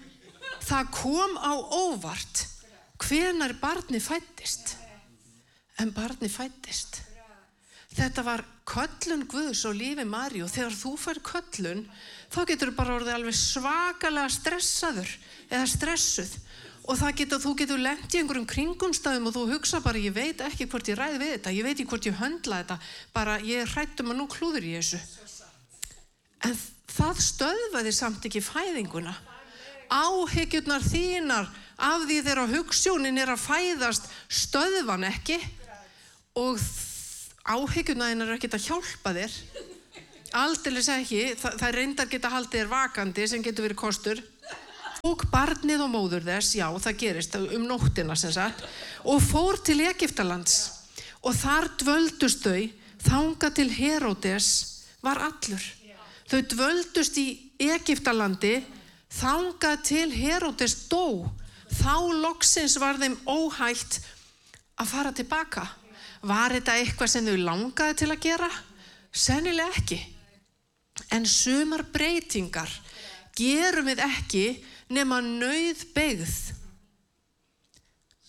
það 0.61 0.91
kom 0.95 1.37
á 1.41 1.53
óvart 1.57 2.45
hvenar 3.01 3.55
barni 3.61 4.01
fættist. 4.01 4.75
En 5.81 5.93
barni 5.95 6.29
fættist. 6.29 7.01
Þetta 7.91 8.23
var 8.23 8.43
köllun 8.69 9.25
Guðs 9.27 9.65
og 9.67 9.75
lífi 9.75 10.05
Mari 10.07 10.43
og 10.45 10.51
þegar 10.51 10.75
þú 10.77 10.91
fær 11.01 11.19
köllun 11.27 11.81
þá 12.31 12.39
getur 12.47 12.71
bara 12.77 12.95
orðið 12.95 13.17
alveg 13.17 13.35
svakalega 13.35 14.31
stressaður 14.31 15.11
eða 15.49 15.65
stressuð 15.67 16.37
og 16.87 16.97
það 16.97 17.17
getur, 17.19 17.41
þú 17.43 17.51
getur 17.59 17.81
lengt 17.81 18.15
í 18.15 18.21
einhverjum 18.21 18.47
kringumstæðum 18.49 19.27
og 19.29 19.35
þú 19.35 19.43
hugsa 19.51 19.81
bara 19.83 20.01
ég 20.01 20.15
veit 20.15 20.41
ekki 20.45 20.69
hvort 20.71 20.87
ég 20.89 20.97
ræði 20.97 21.19
við 21.21 21.33
þetta, 21.35 21.53
ég 21.57 21.67
veit 21.67 21.75
ekki 21.75 21.89
hvort 21.91 22.07
ég 22.07 22.17
höndla 22.21 22.61
þetta, 22.61 22.77
bara 23.13 23.35
ég 23.45 23.75
hrættum 23.75 24.13
að 24.13 24.21
nú 24.21 24.27
klúður 24.31 24.69
ég 24.71 24.81
þessu. 24.81 25.01
En 26.47 26.55
það 26.95 27.21
stöðvaði 27.27 27.93
samt 27.95 28.25
ekki 28.31 28.41
fæðinguna. 28.45 29.13
Áhyggjurnar 29.91 30.83
þínar 30.85 31.49
af 31.81 32.05
því 32.07 32.21
þeirra 32.23 32.47
hugssjónin 32.47 33.19
er 33.19 33.33
að 33.33 33.43
fæðast 33.43 34.07
stöðvan 34.31 35.03
ekki 35.09 35.37
og 36.39 36.61
áhyggjurnaðin 37.43 38.23
er 38.23 38.35
ekkert 38.37 38.55
að 38.55 38.67
hjálpa 38.69 39.13
þér. 39.17 39.37
Aldrei 40.41 40.79
ekki, 40.79 41.23
það, 41.35 41.57
það 41.59 41.73
reyndar 41.75 42.11
geta 42.11 42.31
haldið 42.31 42.61
þér 42.61 42.71
vakandi 42.71 43.27
sem 43.27 43.43
getur 43.43 43.67
verið 43.67 43.81
kostur. 43.81 44.21
Og 45.03 45.25
barnið 45.33 45.81
og 45.83 45.89
móður 45.91 46.23
þess 46.23 46.55
já 46.55 46.67
það 46.69 46.99
gerist 47.01 47.35
um 47.41 47.65
nóttina 47.65 48.15
sem 48.15 48.31
sagt 48.35 48.61
og 49.01 49.17
fór 49.25 49.57
til 49.65 49.79
Egiptalands 49.81 50.59
og 51.25 51.35
þar 51.35 51.71
dvöldust 51.81 52.45
þau. 52.45 52.69
Þanga 53.01 53.49
til 53.57 53.71
Herodes 53.73 54.47
var 55.01 55.17
allur. 55.25 55.63
Þau 56.29 56.41
dvöldust 56.53 57.17
í 57.17 57.25
Egiptalandi 57.57 58.59
þanga 59.11 59.75
til 59.85 60.07
Herodes 60.15 60.87
dó 60.91 61.27
þá 61.71 61.95
loksins 62.23 62.77
var 62.81 62.99
þeim 63.01 63.19
óhægt 63.29 64.01
að 64.81 64.91
fara 64.91 65.11
tilbaka 65.15 65.67
Var 66.21 66.53
þetta 66.53 66.77
eitthvað 66.77 67.09
sem 67.09 67.25
þau 67.25 67.37
langaði 67.41 67.97
til 67.97 68.09
að 68.13 68.21
gera? 68.21 68.49
Sennilega 69.11 69.73
ekki. 69.81 69.97
En 71.17 71.25
sumar 71.25 71.83
breytingar 71.89 72.69
gerum 73.37 73.89
við 73.89 74.03
ekki 74.05 74.45
nema 74.93 75.17
nöyð 75.25 75.81
beigð. 75.95 76.35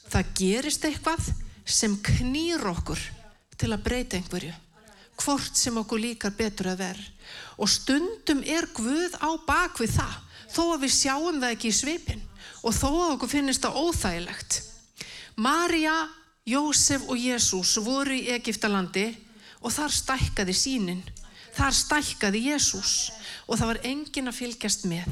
Það 0.08 0.32
gerist 0.40 0.86
eitthvað 0.88 1.28
sem 1.68 1.94
knýr 2.04 2.64
okkur 2.72 3.00
til 3.60 3.70
að 3.74 3.84
breyta 3.84 4.16
einhverju. 4.18 4.54
Hvort 5.22 5.58
sem 5.58 5.76
okkur 5.76 6.00
líkar 6.00 6.32
betur 6.34 6.72
að 6.72 6.80
vera. 6.86 7.08
Og 7.60 7.68
stundum 7.68 8.40
er 8.48 8.66
Guð 8.74 9.12
á 9.20 9.36
bakvið 9.46 9.98
það, 9.98 10.14
þó 10.52 10.62
að 10.74 10.84
við 10.84 10.94
sjáum 10.96 11.40
það 11.40 11.54
ekki 11.56 11.70
í 11.70 11.76
svipin 11.76 12.22
og 12.62 12.76
þó 12.76 12.88
að 12.90 13.12
okkur 13.16 13.32
finnist 13.32 13.64
það 13.64 13.78
óþægilegt. 13.82 14.58
Marja 15.36 15.96
Jósef 16.46 17.06
og 17.08 17.18
Jésús 17.18 17.76
voru 17.82 18.16
í 18.16 18.28
Egiptalandi 18.34 19.06
og 19.62 19.72
þar 19.72 19.94
stækkaði 19.94 20.54
sínin. 20.56 21.02
Þar 21.54 21.76
stækkaði 21.76 22.46
Jésús 22.50 23.12
og 23.46 23.58
það 23.58 23.72
var 23.72 23.80
engin 23.86 24.30
að 24.30 24.38
fylgjast 24.40 24.86
með. 24.90 25.08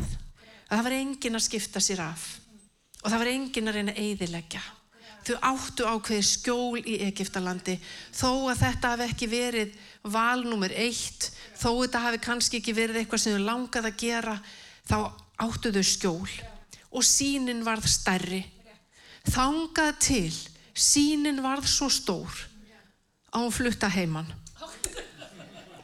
Það 0.70 0.84
var 0.86 0.96
engin 0.98 1.38
að 1.38 1.46
skipta 1.46 1.82
sér 1.82 2.04
af 2.04 2.26
og 3.00 3.08
það 3.08 3.22
var 3.22 3.30
engin 3.32 3.70
að 3.70 3.76
reyna 3.78 3.94
að 3.94 4.04
eidilegja. 4.04 4.60
Þau 5.20 5.36
áttu 5.50 5.86
ákveði 5.86 6.24
skjól 6.24 6.80
í 6.80 6.96
Egiptalandi 7.06 7.76
þó 8.16 8.50
að 8.50 8.62
þetta 8.62 8.92
hafi 8.94 9.06
ekki 9.06 9.28
verið 9.30 9.74
valnúmer 10.02 10.72
eitt, 10.72 11.30
þó 11.60 11.82
þetta 11.82 12.04
hafi 12.06 12.20
kannski 12.24 12.60
ekki 12.60 12.74
verið 12.76 13.02
eitthvað 13.02 13.22
sem 13.24 13.36
þau 13.36 13.46
langaði 13.46 13.92
að 13.92 14.00
gera, 14.00 14.36
þá 14.88 14.96
áttu 15.40 15.72
þau 15.74 15.84
skjól 15.86 16.34
og 16.90 17.06
sínin 17.06 17.64
varð 17.64 17.88
stærri. 17.90 18.42
Þangað 19.30 19.98
til 20.00 20.34
sínin 20.74 21.42
varð 21.44 21.68
svo 21.68 21.90
stór 21.92 22.44
að 23.30 23.44
hún 23.44 23.54
flutta 23.54 23.90
heimann 23.92 24.30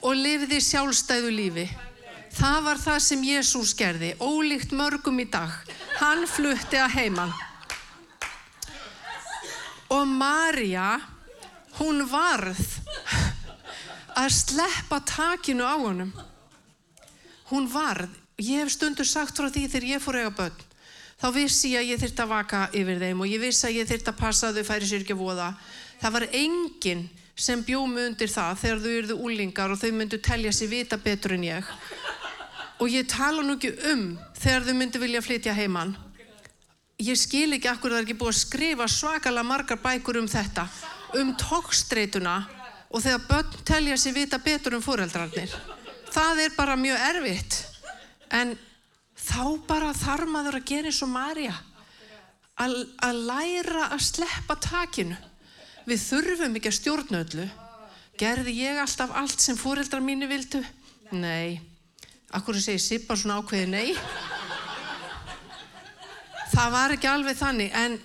og 0.07 0.15
lifði 0.15 0.61
sjálfstæðu 0.63 1.33
lífi. 1.35 1.67
Það 2.37 2.59
var 2.67 2.81
það 2.81 2.99
sem 3.01 3.23
Jésús 3.25 3.73
gerði, 3.77 4.13
ólíkt 4.21 4.75
mörgum 4.77 5.19
í 5.23 5.27
dag. 5.33 5.53
Hann 5.97 6.27
flutti 6.29 6.77
að 6.77 6.93
heimann. 6.99 7.33
Og 9.97 10.05
Marja, 10.11 10.99
hún 11.79 12.03
varð 12.11 12.61
að 14.21 14.29
sleppa 14.37 15.01
takinu 15.01 15.65
á 15.65 15.75
honum. 15.81 16.13
Hún 17.49 17.69
varð, 17.71 18.13
ég 18.39 18.61
hef 18.61 18.73
stundur 18.73 19.09
sagt 19.09 19.37
frá 19.37 19.49
því 19.49 19.67
þegar 19.73 19.89
ég 19.95 20.03
fór 20.05 20.19
eiga 20.21 20.33
börn, 20.37 20.65
þá 21.17 21.29
vissi 21.33 21.73
ég 21.73 21.81
að 21.81 21.91
ég 21.91 22.01
þurfti 22.03 22.25
að 22.25 22.33
vaka 22.33 22.65
yfir 22.77 22.99
þeim 23.01 23.23
og 23.25 23.31
ég 23.31 23.41
vissi 23.41 23.69
að 23.69 23.79
ég 23.79 23.89
þurfti 23.89 24.13
að 24.13 24.19
passa 24.21 24.49
að 24.51 24.59
þau 24.59 24.69
færi 24.69 24.89
sér 24.91 25.05
ekki 25.05 25.17
að 25.17 25.23
voða. 25.23 25.47
Það 26.03 26.17
var 26.17 26.27
enginn 26.37 27.07
sem 27.37 27.63
bjómi 27.65 28.03
undir 28.09 28.33
það 28.33 28.59
þegar 28.63 28.83
þau 28.83 28.91
eruðu 28.97 29.17
úlingar 29.25 29.73
og 29.73 29.81
þau 29.81 29.93
myndu 29.97 30.19
telja 30.25 30.53
sér 30.53 30.73
vita 30.73 30.99
betur 31.01 31.37
en 31.37 31.47
ég. 31.47 31.71
Og 32.81 32.93
ég 32.93 33.09
tala 33.09 33.45
nú 33.45 33.57
ekki 33.57 33.73
um 33.93 34.05
þegar 34.37 34.67
þau 34.67 34.77
myndu 34.77 35.01
vilja 35.01 35.23
flytja 35.25 35.57
heimann. 35.57 35.95
Ég 37.01 37.17
skil 37.21 37.53
ekki 37.57 37.69
akkur 37.69 37.93
það 37.93 38.03
er 38.03 38.07
ekki 38.07 38.19
búið 38.21 38.33
að 38.33 38.41
skrifa 38.41 38.89
svakalega 38.89 39.45
margar 39.45 39.81
bækur 39.81 40.21
um 40.21 40.29
þetta, 40.29 40.65
um 41.21 41.33
tókstreituna 41.41 42.37
og 42.89 43.03
þegar 43.05 43.27
börn 43.29 43.65
telja 43.69 43.97
sér 44.01 44.17
vita 44.17 44.41
betur 44.41 44.77
um 44.77 44.85
fóreldrarnir. 44.85 45.53
Það 46.13 46.45
er 46.47 46.55
bara 46.57 46.77
mjög 46.81 47.03
erfitt. 47.11 47.59
En 48.35 48.57
þá 49.17 49.43
bara 49.69 49.95
þarf 49.97 50.31
maður 50.31 50.61
að 50.61 50.69
gera 50.71 50.91
eins 50.91 51.03
og 51.05 51.13
Marja 51.13 51.55
að, 52.57 53.21
læra 53.29 53.91
að 53.93 54.03
sleppa 54.07 54.57
takinu. 54.63 55.17
Við 55.87 56.03
þurfum 56.03 56.59
ekki 56.59 56.73
að 56.73 56.79
stjórna 56.81 57.23
öllu. 57.23 57.47
Gerði 58.17 58.57
ég 58.63 58.81
alltaf 58.81 59.13
allt 59.15 59.43
sem 59.45 59.59
fóreldrar 59.61 60.03
mínu 60.03 60.29
vildu? 60.31 60.63
Nei. 61.13 61.61
Akkur 62.35 62.59
segi 62.59 62.81
Sippa 62.83 63.17
svona 63.17 63.39
ákveði 63.39 63.69
nei? 63.71 63.95
Það 66.51 66.73
var 66.73 66.95
ekki 66.97 67.11
alveg 67.11 67.39
þannig. 67.39 67.77
En 67.77 67.99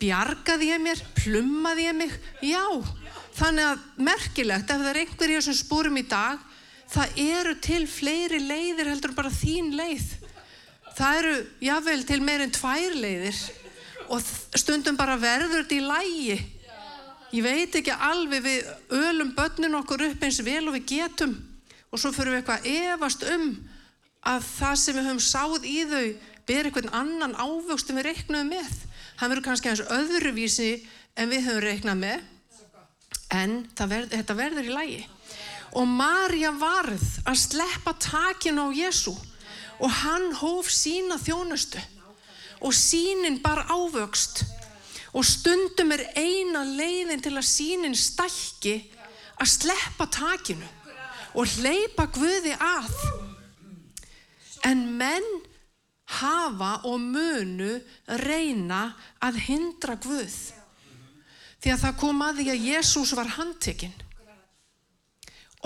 bjargaði 0.00 0.72
ég 0.72 0.82
mér, 0.82 1.02
plummaði 1.20 1.86
ég 1.86 1.98
mig? 1.98 2.14
Já, 2.42 2.64
þannig 3.36 3.68
að 3.68 3.84
merkilegt 4.08 4.72
ef 4.72 4.80
það 4.80 4.90
er 4.90 5.00
einhverjir 5.04 5.44
sem 5.44 5.58
spúrum 5.60 6.00
í 6.00 6.06
dag 6.08 6.40
það 6.90 7.20
eru 7.22 7.56
til 7.62 7.84
fleiri 7.90 8.40
leiðir 8.42 8.90
heldur 8.90 9.14
bara 9.16 9.32
þín 9.32 9.72
leið. 9.78 10.06
Það 10.98 11.18
eru 11.20 11.34
jável 11.64 12.00
til 12.08 12.20
meirinn 12.24 12.54
tvær 12.54 12.96
leiðir. 12.98 13.42
Og 14.10 14.24
stundum 14.58 14.98
bara 14.98 15.18
verður 15.20 15.62
þetta 15.62 15.76
í 15.78 15.84
lægi 15.86 16.38
ég 17.30 17.44
veit 17.44 17.76
ekki 17.78 17.94
alveg 17.94 18.42
við 18.42 18.70
ölum 18.98 19.30
börnin 19.36 19.78
okkur 19.78 20.08
upp 20.08 20.24
eins 20.26 20.40
vel 20.42 20.64
og 20.66 20.74
við 20.78 20.88
getum. 20.96 21.36
Og 21.90 22.00
svo 22.02 22.12
fyrir 22.14 22.34
við 22.34 22.42
eitthvað 22.42 22.66
efast 22.70 23.22
um 23.30 23.46
að 24.26 24.42
það 24.48 24.74
sem 24.82 24.98
við 24.98 25.06
höfum 25.08 25.22
sáð 25.24 25.68
í 25.68 25.76
þau 25.90 26.04
ber 26.48 26.66
eitthvað 26.66 26.90
annan 26.96 27.36
ávöxt 27.38 27.90
en 27.90 28.00
við 28.00 28.08
reiknaðum 28.10 28.52
með. 28.56 28.74
Það 29.20 29.32
verður 29.32 29.46
kannski 29.46 29.70
eins 29.70 29.84
öðruvísi 29.96 30.70
en 31.14 31.30
við 31.30 31.46
höfum 31.46 31.64
reiknað 31.64 32.02
með. 32.02 32.28
En 33.30 33.56
verð, 33.78 34.10
þetta 34.10 34.34
verður 34.34 34.66
í 34.66 34.74
lægi 34.74 35.02
og 35.76 35.86
Marja 35.86 36.50
varð 36.58 37.02
að 37.28 37.38
sleppa 37.38 37.94
takinu 37.94 38.70
á 38.70 38.74
Jésu 38.74 39.14
og 39.80 39.90
hann 40.02 40.32
hóf 40.40 40.70
sína 40.72 41.18
þjónustu. 41.20 41.80
Og 42.60 42.74
sínin 42.76 43.38
bar 43.40 43.64
ávöxt. 43.70 44.42
Og 45.16 45.24
stundum 45.24 45.94
er 45.94 46.04
eina 46.18 46.62
leiðin 46.66 47.22
til 47.22 47.32
að 47.38 47.48
sínin 47.48 47.96
stækki 47.96 48.76
að 49.40 49.48
sleppa 49.48 50.06
takinu 50.10 50.68
og 51.34 51.48
hleypa 51.56 52.06
Guði 52.12 52.52
að. 52.58 52.90
En 54.66 54.84
menn 54.98 55.30
hafa 56.20 56.80
og 56.90 57.00
munu 57.00 57.78
reyna 58.20 58.90
að 59.22 59.40
hindra 59.46 59.96
Guð. 60.02 60.36
Því 61.60 61.72
að 61.72 61.82
það 61.86 61.98
kom 62.02 62.22
að 62.26 62.40
því 62.40 62.52
að 62.52 62.68
Jésús 62.68 63.16
var 63.16 63.34
handtekinn 63.38 64.09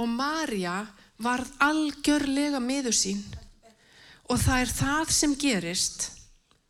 og 0.00 0.10
Marja 0.10 0.82
varð 1.22 1.50
algjörlega 1.62 2.60
miður 2.62 2.96
sín 2.96 3.22
og 4.24 4.40
það 4.40 4.60
er 4.60 4.72
það 4.72 5.12
sem 5.14 5.34
gerist 5.38 6.06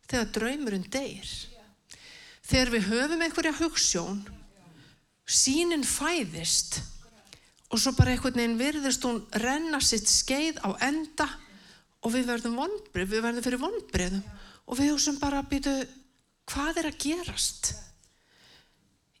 þegar 0.09 0.31
draumurinn 0.37 0.89
deyr. 0.91 1.29
Þegar 2.45 2.71
við 2.73 2.89
höfum 2.91 3.23
einhverja 3.25 3.55
hugssjón, 3.57 4.19
sínin 5.25 5.85
fæðist 5.87 6.81
og 7.71 7.81
svo 7.81 7.95
bara 7.97 8.13
einhvern 8.13 8.37
veginn 8.37 8.59
virðist 8.59 9.07
hún 9.07 9.23
renna 9.41 9.79
sitt 9.81 10.05
skeið 10.11 10.61
á 10.61 10.69
enda 10.85 11.25
og 12.05 12.13
við 12.13 12.29
verðum 12.29 12.59
vonbrið, 12.59 13.09
við 13.09 13.23
verðum 13.25 13.45
fyrir 13.47 13.63
vonbriðum 13.63 14.27
og 14.65 14.77
við 14.77 14.91
hugsaum 14.93 15.17
bara 15.21 15.41
að 15.41 15.49
býtu 15.55 15.73
hvað 16.51 16.81
er 16.83 16.91
að 16.91 16.99
gerast? 17.01 17.73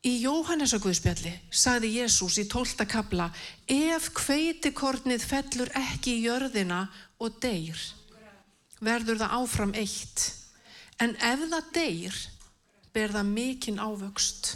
Í 0.05 0.11
Jóhannesa 0.21 0.77
Guðspjalli 0.83 1.31
sagði 1.49 1.95
Jésús 1.95 2.37
í 2.37 2.45
tólta 2.49 2.85
kabla 2.85 3.31
ef 3.71 4.11
kveitikornið 4.13 5.25
fellur 5.25 5.71
ekki 5.79 6.19
í 6.19 6.25
jörðina 6.27 6.83
og 7.17 7.39
deyr 7.41 7.79
verður 8.85 9.23
það 9.23 9.35
áfram 9.39 9.73
eitt. 9.73 10.27
En 11.01 11.15
ef 11.17 11.47
það 11.49 11.71
deyr 11.73 12.21
ber 12.93 13.15
það 13.17 13.33
mikinn 13.33 13.81
ávöxt. 13.81 14.53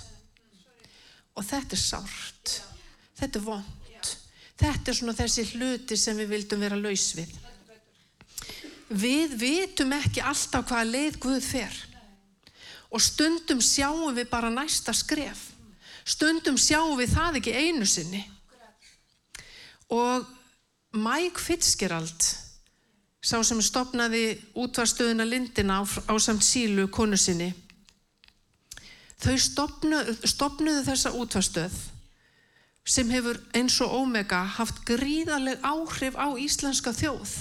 Og 1.34 1.44
þetta 1.48 1.76
er 1.76 1.82
sárt. 1.82 2.56
Þetta 3.20 3.40
er 3.40 3.46
vond 3.48 3.76
þetta 4.60 4.92
er 4.92 4.98
svona 4.98 5.16
þessi 5.16 5.46
hluti 5.54 5.98
sem 6.00 6.18
við 6.20 6.34
vildum 6.34 6.64
vera 6.64 6.80
laus 6.80 7.14
við. 7.18 7.32
Við 8.90 9.36
vitum 9.40 9.94
ekki 9.96 10.24
alltaf 10.26 10.66
hvaða 10.68 10.90
leið 10.90 11.20
Guð 11.24 11.44
fer 11.46 11.78
og 12.90 13.02
stundum 13.02 13.62
sjáum 13.62 14.16
við 14.18 14.30
bara 14.32 14.50
næsta 14.50 14.94
skref. 14.94 15.50
Stundum 16.06 16.58
sjáum 16.58 16.98
við 16.98 17.14
það 17.14 17.40
ekki 17.40 17.56
einu 17.56 17.86
sinni. 17.86 18.24
Og 19.90 20.26
Mike 20.94 21.42
Fitzgerald 21.42 22.30
sá 23.22 23.38
sem 23.44 23.62
stopnaði 23.62 24.40
útvarstöðuna 24.58 25.26
Lindina 25.28 25.82
á, 25.82 25.84
á 25.86 26.14
samt 26.18 26.46
sílu 26.46 26.88
konu 26.90 27.18
sinni 27.20 27.52
þau 29.20 29.36
stopnuðu, 29.36 30.16
stopnuðu 30.28 30.84
þessa 30.88 31.12
útvarstöð 31.20 31.76
sem 32.90 33.10
hefur 33.14 33.38
eins 33.54 33.76
og 33.84 33.94
Omega 34.00 34.42
haft 34.56 34.82
gríðarleg 34.88 35.60
áhrif 35.62 36.16
á 36.18 36.34
íslenska 36.40 36.94
þjóð. 36.96 37.34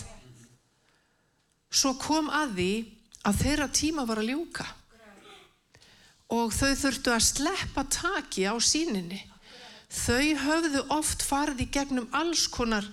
Svo 1.71 1.95
kom 2.01 2.29
að 2.33 2.57
því 2.59 2.73
að 3.29 3.41
þeirra 3.45 3.69
tíma 3.73 4.05
var 4.09 4.21
að 4.21 4.33
ljúka 4.33 4.67
og 6.29 6.53
þau 6.53 6.73
þurftu 6.77 7.13
að 7.15 7.25
sleppa 7.25 7.85
taki 7.89 8.45
á 8.45 8.55
síninni. 8.61 9.21
Þau 9.89 10.37
höfðu 10.45 10.83
oft 10.93 11.25
farið 11.25 11.65
í 11.65 11.69
gegnum 11.73 12.09
alls 12.13 12.45
konar 12.53 12.85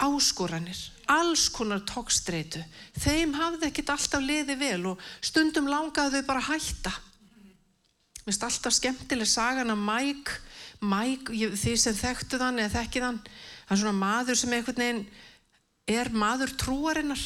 áskoranir, 0.00 0.78
alls 1.12 1.46
konar 1.52 1.84
tókstreitu. 1.86 2.62
Þeim 2.96 3.34
hafði 3.36 3.68
ekkit 3.68 3.92
alltaf 3.92 4.24
liði 4.24 4.56
vel 4.58 4.80
og 4.94 5.02
stundum 5.20 5.68
langaði 5.70 6.22
þau 6.22 6.30
bara 6.32 6.46
hætta. 6.48 6.94
Mér 8.24 8.32
finnst 8.32 8.46
alltaf 8.48 8.74
skemmtileg 8.78 9.28
sagan 9.28 9.74
að 9.74 9.84
Mike, 9.84 10.38
Mike, 10.80 11.36
því 11.60 11.74
sem 11.76 11.96
þekktu 11.98 12.40
þann 12.40 12.62
eða 12.62 12.78
þekkið 12.78 13.04
þann, 13.04 13.20
hann 13.68 13.76
er 13.76 13.82
svona 13.82 13.98
maður 14.00 14.40
sem 14.40 14.56
er 15.84 16.08
maður 16.16 16.56
trúarinnar. 16.56 17.20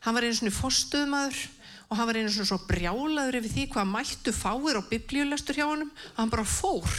Hann 0.00 0.16
var 0.16 0.24
einu 0.24 0.38
svona 0.38 0.56
fórstuðmaður 0.56 1.42
og 1.86 1.98
hann 1.98 2.08
var 2.08 2.18
einu 2.18 2.32
svona 2.32 2.48
svo 2.50 2.58
brjálaður 2.66 3.38
yfir 3.40 3.52
því 3.52 3.66
hvað 3.74 3.92
mættu 3.92 4.34
fáir 4.34 4.80
á 4.80 4.82
biblíulestur 4.90 5.58
hjá 5.58 5.66
hann 5.68 5.86
og 5.86 6.16
hann 6.18 6.32
bara 6.32 6.46
fór. 6.46 6.96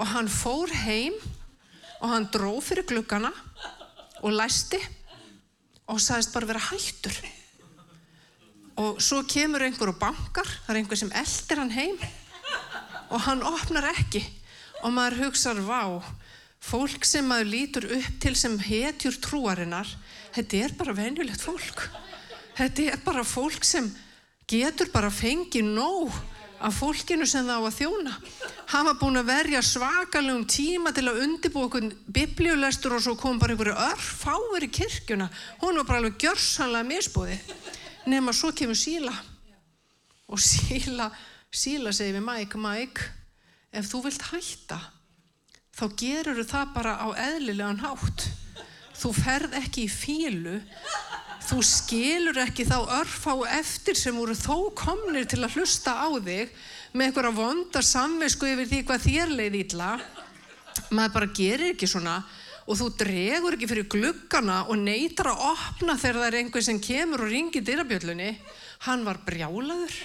Og 0.00 0.06
hann 0.14 0.30
fór 0.32 0.72
heim 0.86 1.18
og 2.00 2.08
hann 2.08 2.30
dró 2.32 2.54
fyrir 2.64 2.88
gluggana 2.88 3.32
og 4.24 4.32
læsti 4.32 4.80
og 5.90 6.00
sagðist 6.00 6.32
bara 6.32 6.48
vera 6.48 6.64
hættur. 6.70 7.20
Og 8.80 9.00
svo 9.04 9.20
kemur 9.28 9.66
einhver 9.66 9.92
og 9.92 10.00
bankar 10.00 10.48
það 10.48 10.72
er 10.72 10.80
einhver 10.80 11.00
sem 11.00 11.12
eldir 11.12 11.60
hann 11.60 11.76
heim 11.76 12.00
og 13.10 13.20
hann 13.26 13.44
opnar 13.44 13.90
ekki 13.92 14.22
og 14.80 14.94
maður 14.94 15.26
hugsaður 15.26 15.66
vá 15.68 15.82
fólk 16.64 17.04
sem 17.08 17.26
maður 17.28 17.52
lítur 17.52 17.86
upp 17.98 18.20
til 18.22 18.36
sem 18.38 18.56
hetjur 18.62 19.16
trúarinnar 19.20 19.88
þetta 20.36 20.64
er 20.64 20.76
bara 20.78 20.96
venjulegt 20.96 21.44
fólk 21.44 21.88
Þetta 22.58 22.90
er 22.92 23.02
bara 23.04 23.24
fólk 23.24 23.64
sem 23.64 23.88
getur 24.50 24.90
bara 24.92 25.10
fengið 25.14 25.68
nóg 25.70 26.14
af 26.60 26.76
fólkinu 26.76 27.24
sem 27.28 27.46
það 27.46 27.62
á 27.62 27.64
að 27.64 27.76
þjóna. 27.78 28.14
Hann 28.70 28.86
var 28.86 28.98
búin 29.00 29.20
að 29.20 29.30
verja 29.30 29.62
svakalegum 29.64 30.44
tíma 30.50 30.92
til 30.94 31.06
að 31.08 31.22
undibú 31.24 31.64
okkur 31.64 31.88
biblíulestur 32.12 32.96
og 32.96 33.04
svo 33.04 33.16
kom 33.18 33.40
bara 33.40 33.54
einhverju 33.54 33.76
örfáver 33.86 34.66
í 34.66 34.70
kirkjuna. 34.76 35.30
Hún 35.62 35.80
var 35.80 35.88
bara 35.88 36.02
alveg 36.02 36.20
gjörsanlega 36.20 36.88
misbúði. 36.90 37.38
Nefn 38.10 38.32
að 38.32 38.38
svo 38.42 38.52
kemur 38.56 38.78
síla. 38.78 39.14
Og 40.30 40.42
síla, 40.42 41.08
síla 41.50 41.94
segi 41.96 42.14
við 42.18 42.26
Mike, 42.28 42.60
Mike, 42.60 43.08
ef 43.72 43.88
þú 43.90 44.04
vilt 44.04 44.28
hætta, 44.30 44.78
þá 45.74 45.84
gerur 45.98 46.44
það 46.46 46.76
bara 46.76 46.94
á 47.02 47.08
eðlilegan 47.30 47.82
hátt. 47.82 48.28
Þú 49.00 49.14
ferð 49.16 49.56
ekki 49.58 49.86
í 49.88 49.90
fílu 49.90 50.58
þú 51.48 51.62
skilur 51.66 52.42
ekki 52.44 52.66
þá 52.68 52.78
örfá 53.00 53.32
eftir 53.56 53.98
sem 53.98 54.16
voru 54.16 54.36
þó 54.36 54.70
komnir 54.76 55.26
til 55.30 55.40
að 55.42 55.56
hlusta 55.58 55.96
á 55.96 56.08
þig 56.20 56.52
með 56.92 57.06
einhverja 57.06 57.36
vonda 57.36 57.82
samvisku 57.86 58.50
yfir 58.50 58.68
því 58.70 58.82
hvað 58.86 59.06
þér 59.06 59.34
leið 59.38 59.58
ítla 59.64 59.90
maður 60.90 61.16
bara 61.16 61.32
gerir 61.36 61.72
ekki 61.74 61.88
svona 61.90 62.20
og 62.70 62.78
þú 62.78 62.88
dregur 63.00 63.56
ekki 63.56 63.68
fyrir 63.70 63.88
gluggana 63.90 64.60
og 64.70 64.78
neytar 64.78 65.32
að 65.32 65.44
opna 65.48 65.96
þegar 65.98 66.20
það 66.20 66.28
er 66.28 66.38
einhver 66.40 66.66
sem 66.66 66.78
kemur 66.82 67.24
og 67.24 67.32
ringir 67.32 67.64
dyrabjöllunni. 67.66 68.30
Hann 68.86 69.02
var 69.06 69.18
brjálaður. 69.26 69.96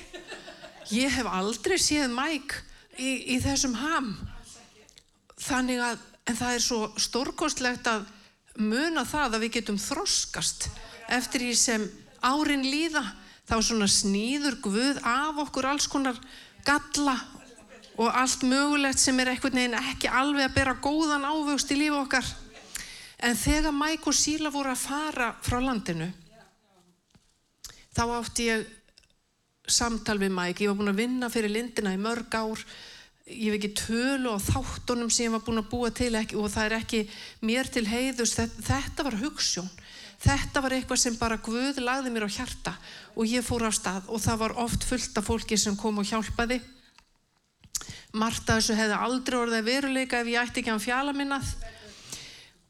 Ég 0.89 1.13
hef 1.13 1.29
aldrei 1.29 1.77
séð 1.81 2.09
mæk 2.15 2.55
í, 2.97 3.35
í 3.35 3.39
þessum 3.43 3.75
ham. 3.77 4.11
Þannig 5.45 5.83
að 5.85 6.03
en 6.25 6.39
það 6.39 6.55
er 6.55 6.63
svo 6.63 6.79
stórkostlegt 6.97 7.87
að 7.89 8.07
muna 8.57 9.03
það 9.05 9.37
að 9.37 9.43
við 9.45 9.55
getum 9.59 9.77
þroskast 9.81 10.69
eftir 11.11 11.45
því 11.45 11.53
sem 11.59 11.85
árin 12.25 12.65
líða 12.65 13.03
þá 13.45 13.55
svona 13.61 13.87
snýður 13.91 14.59
Guð 14.65 14.99
af 15.05 15.41
okkur 15.45 15.69
alls 15.69 15.87
konar 15.91 16.17
galla 16.65 17.15
og 17.95 18.09
allt 18.11 18.43
mögulegt 18.43 18.99
sem 18.99 19.19
er 19.21 19.31
einhvern 19.31 19.55
veginn 19.55 19.77
ekki 19.79 20.09
alveg 20.11 20.49
að 20.49 20.55
bera 20.57 20.75
góðan 20.83 21.27
ávöxt 21.27 21.71
í 21.71 21.79
lífu 21.79 22.01
okkar. 22.01 22.25
En 23.23 23.37
þegar 23.39 23.71
Mike 23.71 24.09
og 24.11 24.17
Síla 24.17 24.51
voru 24.51 24.73
að 24.73 24.81
fara 24.83 25.29
frá 25.45 25.61
landinu 25.63 26.09
þá 27.95 28.03
átti 28.17 28.49
ég 28.49 28.65
samtal 29.71 30.17
við 30.21 30.33
Mike, 30.35 30.65
ég 30.65 30.71
var 30.71 30.79
búin 30.81 30.91
að 30.91 30.99
vinna 30.99 31.31
fyrir 31.31 31.53
lindina 31.53 31.93
í 31.95 32.01
mörg 32.01 32.35
ár. 32.35 32.59
Ég 33.25 33.47
hef 33.47 33.55
ekki 33.57 33.71
tölu 33.79 34.35
á 34.35 34.37
þáttunum 34.37 35.09
sem 35.09 35.25
ég 35.25 35.33
var 35.33 35.45
búin 35.45 35.61
að 35.63 35.71
búa 35.71 35.89
til 35.95 36.11
ekki, 36.13 36.37
og 36.37 36.51
það 36.53 36.67
er 36.67 36.75
ekki 36.77 36.99
mér 37.47 37.71
til 37.73 37.85
heiðus 37.89 38.35
þetta 38.37 39.07
var 39.07 39.17
hugssjón 39.23 39.71
þetta 40.25 40.61
var 40.63 40.75
eitthvað 40.75 41.01
sem 41.01 41.17
bara 41.19 41.37
Guð 41.45 41.79
lagði 41.83 42.11
mér 42.13 42.25
á 42.25 42.35
hjarta 42.35 42.73
og 43.13 43.29
ég 43.29 43.45
fór 43.45 43.67
á 43.69 43.71
stað 43.73 44.09
og 44.09 44.21
það 44.23 44.41
var 44.41 44.57
oft 44.65 44.87
fullt 44.87 45.21
af 45.21 45.27
fólki 45.29 45.57
sem 45.61 45.77
kom 45.77 46.01
og 46.01 46.09
hjálpaði. 46.09 46.59
Marta 48.15 48.57
þessu 48.57 48.75
hefði 48.77 48.99
aldrei 49.05 49.39
orðið 49.39 49.65
veruleika 49.69 50.21
ef 50.23 50.29
ég 50.31 50.41
ætti 50.41 50.63
ekki 50.63 50.73
að 50.73 50.85
fjala 50.85 51.15
minnað. 51.15 51.49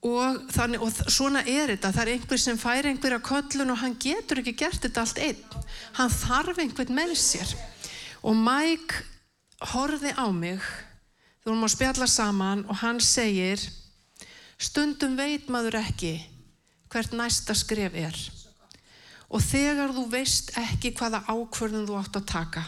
Og, 0.06 0.42
þannig, 0.54 0.84
og 0.86 1.10
svona 1.10 1.42
er 1.50 1.72
þetta. 1.74 1.90
Það 1.96 2.02
er 2.04 2.12
einhver 2.14 2.42
sem 2.42 2.58
fær 2.62 2.90
einhverja 2.90 3.22
köllun 3.26 3.74
og 3.74 3.80
hann 3.82 3.96
getur 4.02 4.42
ekki 4.42 4.54
gert 4.60 4.84
þetta 4.84 5.02
allt 5.02 5.22
einn. 5.22 5.64
Hann 5.98 6.14
þarf 6.14 6.62
einhvern 6.62 6.98
með 6.98 7.16
sér. 7.18 7.56
Og 8.26 8.38
Mike 8.38 9.02
horfi 9.74 10.12
á 10.14 10.28
mig 10.34 10.62
þú 11.46 11.54
erum 11.54 11.66
að 11.68 11.76
spjalla 11.76 12.08
saman 12.10 12.64
og 12.66 12.80
hann 12.82 13.02
segir 13.04 13.62
stundum 14.58 15.14
veit 15.18 15.50
maður 15.54 15.80
ekki 15.84 16.16
hvert 16.96 17.12
næsta 17.12 17.56
skref 17.58 17.96
er. 18.00 18.16
Og 19.28 19.44
þegar 19.44 19.92
þú 19.92 20.06
veist 20.14 20.54
ekki 20.60 20.94
hvaða 20.96 21.26
ákvörðun 21.28 21.88
þú 21.90 21.98
átt 22.00 22.20
að 22.22 22.30
taka, 22.30 22.64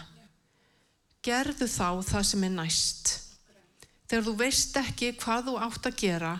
gerðu 1.23 1.67
þá 1.71 2.03
það 2.09 2.27
sem 2.31 2.43
er 2.43 2.55
næst. 2.57 3.13
Þegar 4.07 4.27
þú 4.27 4.35
veist 4.41 4.79
ekki 4.81 5.13
hvað 5.21 5.47
þú 5.47 5.55
átt 5.63 5.89
að 5.89 5.99
gera, 6.01 6.33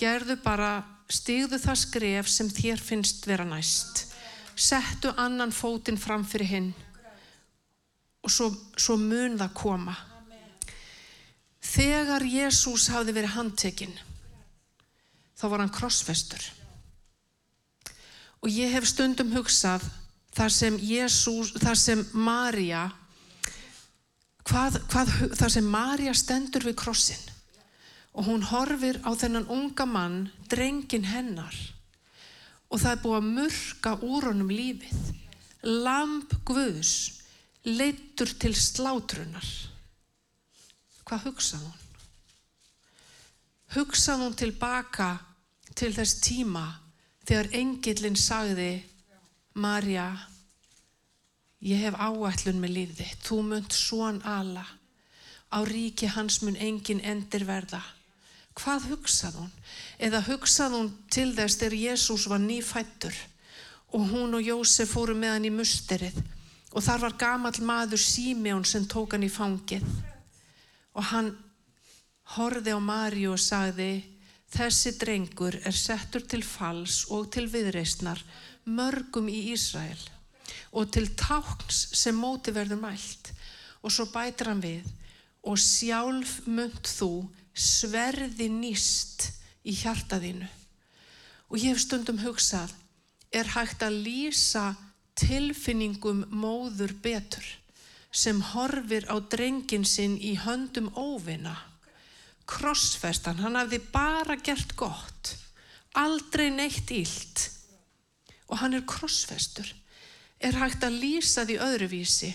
gerðu 0.00 0.38
bara, 0.44 0.70
stígðu 1.12 1.60
það 1.62 1.80
skref 1.86 2.30
sem 2.32 2.52
þér 2.52 2.84
finnst 2.84 3.26
vera 3.28 3.48
næst. 3.48 4.06
Settu 4.52 5.12
annan 5.16 5.52
fótinn 5.52 6.00
fram 6.00 6.24
fyrir 6.28 6.50
hinn 6.50 6.72
og 8.22 8.30
svo, 8.30 8.50
svo 8.76 8.98
mun 9.00 9.38
það 9.40 9.54
koma. 9.56 9.94
Þegar 11.62 12.26
Jésús 12.28 12.90
hafði 12.92 13.14
verið 13.16 13.36
handtekinn, 13.38 13.94
þá 15.38 15.46
var 15.48 15.62
hann 15.62 15.72
krossfestur 15.72 16.50
Og 18.42 18.50
ég 18.50 18.72
hef 18.74 18.88
stundum 18.90 19.30
hugsað 19.36 19.84
þar 20.34 20.54
sem 20.54 20.78
Jésús, 20.82 21.52
þar 21.62 21.78
sem 21.78 22.00
Marja, 22.12 22.86
hvað, 24.48 24.80
hvað, 24.90 25.12
þar 25.38 25.54
sem 25.54 25.68
Marja 25.68 26.14
stendur 26.16 26.66
við 26.66 26.78
krossin 26.82 27.28
og 28.12 28.26
hún 28.26 28.42
horfir 28.44 28.98
á 29.06 29.10
þennan 29.16 29.48
unga 29.48 29.86
mann, 29.88 30.16
drengin 30.50 31.06
hennar 31.08 31.54
og 32.72 32.80
það 32.80 32.92
er 32.94 33.00
búið 33.04 33.18
að 33.18 33.30
murka 33.36 33.92
úr 34.00 34.26
honum 34.30 34.52
lífið. 34.52 35.00
Lamp 35.62 36.32
Guðs 36.48 36.94
leittur 37.68 38.32
til 38.40 38.54
slátrunar. 38.56 39.48
Hvað 41.06 41.26
hugsað 41.28 41.66
hún? 41.66 41.78
Hugsað 43.76 44.24
hún 44.24 44.38
tilbaka 44.40 45.10
til 45.76 45.92
þess 45.94 46.20
tíma 46.24 46.64
þegar 47.28 47.50
engillin 47.56 48.18
sagði 48.18 48.70
Marja, 49.54 50.06
ég 51.62 51.82
hef 51.84 51.98
áætlun 51.98 52.60
með 52.62 52.76
lífði, 52.76 53.08
þú 53.22 53.40
munt 53.50 53.74
svon 53.76 54.22
ala, 54.26 54.64
á 55.52 55.58
ríki 55.68 56.08
hans 56.10 56.40
mun 56.42 56.56
engin 56.56 57.02
endir 57.04 57.44
verða. 57.46 57.82
Hvað 58.56 58.88
hugsað 58.90 59.36
hún? 59.40 59.52
Eða 60.00 60.22
hugsað 60.26 60.76
hún 60.76 60.88
til 61.12 61.30
þess 61.36 61.60
þegar 61.60 61.78
Jésús 61.80 62.26
var 62.28 62.40
nýfættur 62.42 63.14
og 63.92 64.08
hún 64.10 64.36
og 64.36 64.44
Jósef 64.44 64.92
fóru 64.92 65.14
með 65.16 65.36
hann 65.36 65.48
í 65.48 65.52
musterið 65.52 66.18
og 66.72 66.84
þar 66.84 67.04
var 67.06 67.16
gamal 67.20 67.54
maður 67.64 68.00
Símjón 68.00 68.64
sem 68.68 68.84
tók 68.88 69.16
hann 69.16 69.24
í 69.24 69.32
fangið 69.32 69.84
og 70.96 71.04
hann 71.12 71.32
horði 72.36 72.76
á 72.76 72.80
Marju 72.80 73.34
og 73.34 73.40
sagði 73.40 73.90
þessi 74.52 74.94
drengur 75.00 75.56
er 75.64 75.76
settur 75.76 76.24
til 76.28 76.42
fals 76.44 77.02
og 77.10 77.30
til 77.34 77.48
viðreistnar 77.52 78.20
mörgum 78.68 79.30
í 79.32 79.52
Ísrael 79.54 80.02
og 80.72 80.90
til 80.94 81.08
tákns 81.18 81.86
sem 81.98 82.16
móti 82.18 82.54
verður 82.54 82.82
mælt 82.82 83.32
og 83.82 83.94
svo 83.94 84.08
bætir 84.12 84.52
hann 84.52 84.62
við 84.64 84.88
og 85.42 85.58
sjálf 85.58 86.38
mynd 86.46 86.86
þú 86.86 87.12
sverði 87.52 88.48
nýst 88.52 89.30
í 89.66 89.74
hjartaðinu 89.82 90.48
og 91.48 91.58
ég 91.58 91.72
hef 91.72 91.82
stundum 91.82 92.22
hugsað 92.22 92.72
er 93.32 93.48
hægt 93.56 93.82
að 93.84 93.98
lýsa 94.06 94.70
tilfinningum 95.18 96.24
móður 96.30 96.94
betur 97.04 97.44
sem 98.12 98.40
horfir 98.52 99.08
á 99.08 99.16
drengin 99.32 99.84
sinn 99.88 100.18
í 100.20 100.34
höndum 100.36 100.90
óvina. 100.92 101.56
Krossfestan, 102.52 103.40
hann 103.40 103.56
hafði 103.56 103.80
bara 103.92 104.36
gert 104.44 104.74
gott, 104.76 105.32
aldrei 105.96 106.50
neitt 106.52 106.90
ílt 106.92 107.48
og 108.52 108.58
hann 108.60 108.76
er 108.76 108.84
krossfestur. 108.88 109.68
Er 110.42 110.58
hægt 110.58 110.84
að 110.84 110.98
lýsa 111.00 111.46
því 111.48 111.58
öðruvísi 111.64 112.32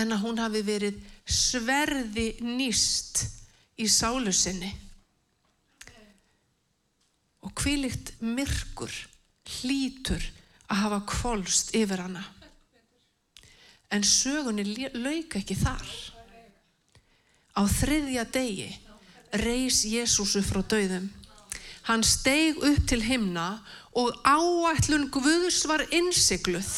en 0.00 0.14
að 0.14 0.24
hún 0.24 0.40
hafi 0.42 0.62
verið 0.66 0.96
sverði 1.30 2.28
nýst 2.42 3.22
í 3.78 3.86
sálu 3.90 4.32
sinni. 4.34 4.70
Og 7.44 7.52
hvílikt 7.60 8.14
myrkur 8.24 8.92
hlítur 9.60 10.24
að 10.72 10.80
hafa 10.80 11.00
kvolst 11.12 11.74
yfir 11.76 12.02
hana. 12.06 12.24
En 13.92 14.02
sögunni 14.02 14.64
lauk 14.96 15.36
ekki 15.38 15.54
þar. 15.60 15.90
Á 17.54 17.62
þriðja 17.70 18.24
degi 18.34 18.70
reys 19.42 19.82
Jésúsu 19.88 20.42
frá 20.44 20.62
döðum. 20.62 21.08
Hann 21.88 22.04
steig 22.06 22.60
upp 22.64 22.86
til 22.88 23.02
himna 23.04 23.58
og 23.92 24.14
áætlun 24.24 25.10
Guðs 25.12 25.64
var 25.68 25.84
innsikluð. 25.92 26.70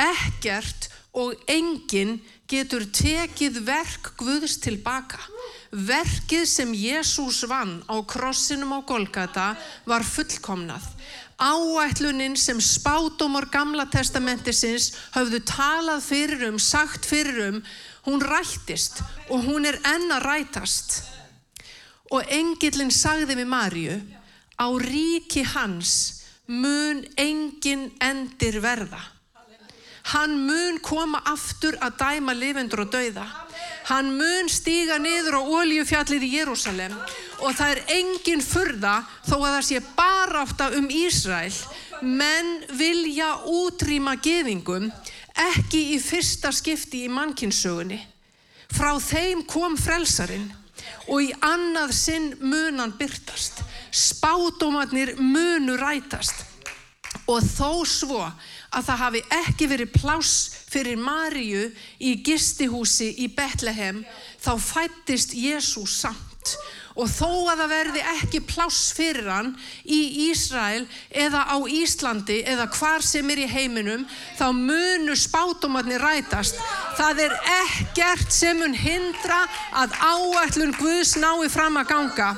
Ekkert 0.00 0.90
og 1.12 1.34
enginn 1.50 2.20
getur 2.50 2.84
tekið 2.86 3.62
verk 3.66 4.12
Guðs 4.20 4.60
tilbaka. 4.62 5.18
Verkið 5.70 6.46
sem 6.50 6.70
Jésús 6.74 7.42
vann 7.50 7.80
á 7.90 7.98
krossinum 8.06 8.74
á 8.74 8.80
Golgata 8.86 9.52
var 9.86 10.06
fullkomnað 10.06 10.86
áætlunin 11.40 12.36
sem 12.36 12.60
spátumor 12.60 13.48
gamla 13.48 13.86
testamentisins 13.88 14.92
höfðu 15.14 15.40
talað 15.48 16.02
fyrir 16.04 16.44
um, 16.50 16.58
sagt 16.60 17.08
fyrir 17.08 17.40
um, 17.46 17.62
hún 18.04 18.20
rættist 18.20 19.00
og 19.32 19.48
hún 19.48 19.64
er 19.64 19.80
enna 19.88 20.20
rætast. 20.20 21.00
Og 22.10 22.26
engillin 22.34 22.90
sagði 22.90 23.36
við 23.38 23.48
Marju, 23.50 24.00
á 24.58 24.66
ríki 24.82 25.44
hans 25.46 26.20
mun 26.50 27.04
engin 27.16 27.90
endir 28.02 28.58
verða. 28.60 29.00
Hann 30.10 30.34
mun 30.46 30.80
koma 30.82 31.20
aftur 31.28 31.76
að 31.78 31.98
dæma 32.00 32.34
lifendur 32.34 32.82
og 32.84 32.90
dauða. 32.90 33.26
Hann 33.90 34.10
mun 34.16 34.48
stíga 34.50 34.98
niður 34.98 35.38
á 35.38 35.42
oljufjallið 35.60 36.24
í 36.26 36.32
Jérúsalem 36.38 36.94
og 37.40 37.54
það 37.56 37.72
er 37.74 37.80
engin 37.96 38.42
furða 38.44 39.00
þó 39.28 39.36
að 39.38 39.54
það 39.54 39.66
sé 39.68 39.80
bara 39.96 40.42
átta 40.44 40.70
um 40.78 40.88
Ísræl. 40.90 41.52
Menn 42.02 42.64
vilja 42.74 43.34
útrýma 43.50 44.16
geðingum 44.24 44.88
ekki 45.52 45.82
í 45.94 45.98
fyrsta 46.02 46.50
skipti 46.52 47.04
í 47.06 47.12
mannkinsögunni. 47.12 48.00
Frá 48.70 48.96
þeim 49.02 49.44
kom 49.50 49.76
frelsarin 49.78 50.48
og 51.08 51.24
í 51.24 51.32
annað 51.44 51.94
sinn 51.96 52.30
munan 52.40 52.94
byrtast. 52.98 53.62
Spádomarnir 53.90 55.16
munu 55.18 55.76
rætast 55.80 56.46
og 57.30 57.42
þó 57.42 57.82
svo 57.86 58.22
að 58.22 58.86
það 58.86 59.00
hafi 59.02 59.22
ekki 59.40 59.68
verið 59.70 59.94
pláss 59.96 60.34
fyrir 60.70 60.98
Maríu 61.00 61.68
í 61.98 62.14
gistihúsi 62.22 63.10
í 63.24 63.30
Betlehem 63.34 64.04
þá 64.42 64.52
fættist 64.62 65.34
Jésús 65.34 65.98
samt 66.04 66.29
og 67.00 67.08
þó 67.08 67.50
að 67.50 67.62
það 67.62 67.72
verði 67.72 68.02
ekki 68.14 68.40
pláss 68.44 68.90
fyrir 68.96 69.28
hann 69.30 69.50
í 69.84 70.28
Ísrael 70.28 70.84
eða 71.08 71.46
á 71.48 71.56
Íslandi 71.64 72.40
eða 72.52 72.68
hvar 72.76 73.04
sem 73.04 73.30
er 73.32 73.42
í 73.44 73.48
heiminum 73.50 74.04
þá 74.38 74.46
munu 74.56 75.16
spátumarnir 75.16 76.02
rætast. 76.02 76.60
Það 76.98 77.24
er 77.26 77.36
ekkert 77.56 78.34
sem 78.34 78.60
mun 78.60 78.76
hindra 78.76 79.40
að 79.82 79.96
áætlun 79.96 80.76
Guðs 80.78 81.16
nái 81.20 81.48
fram 81.52 81.80
að 81.80 81.90
ganga. 81.94 82.34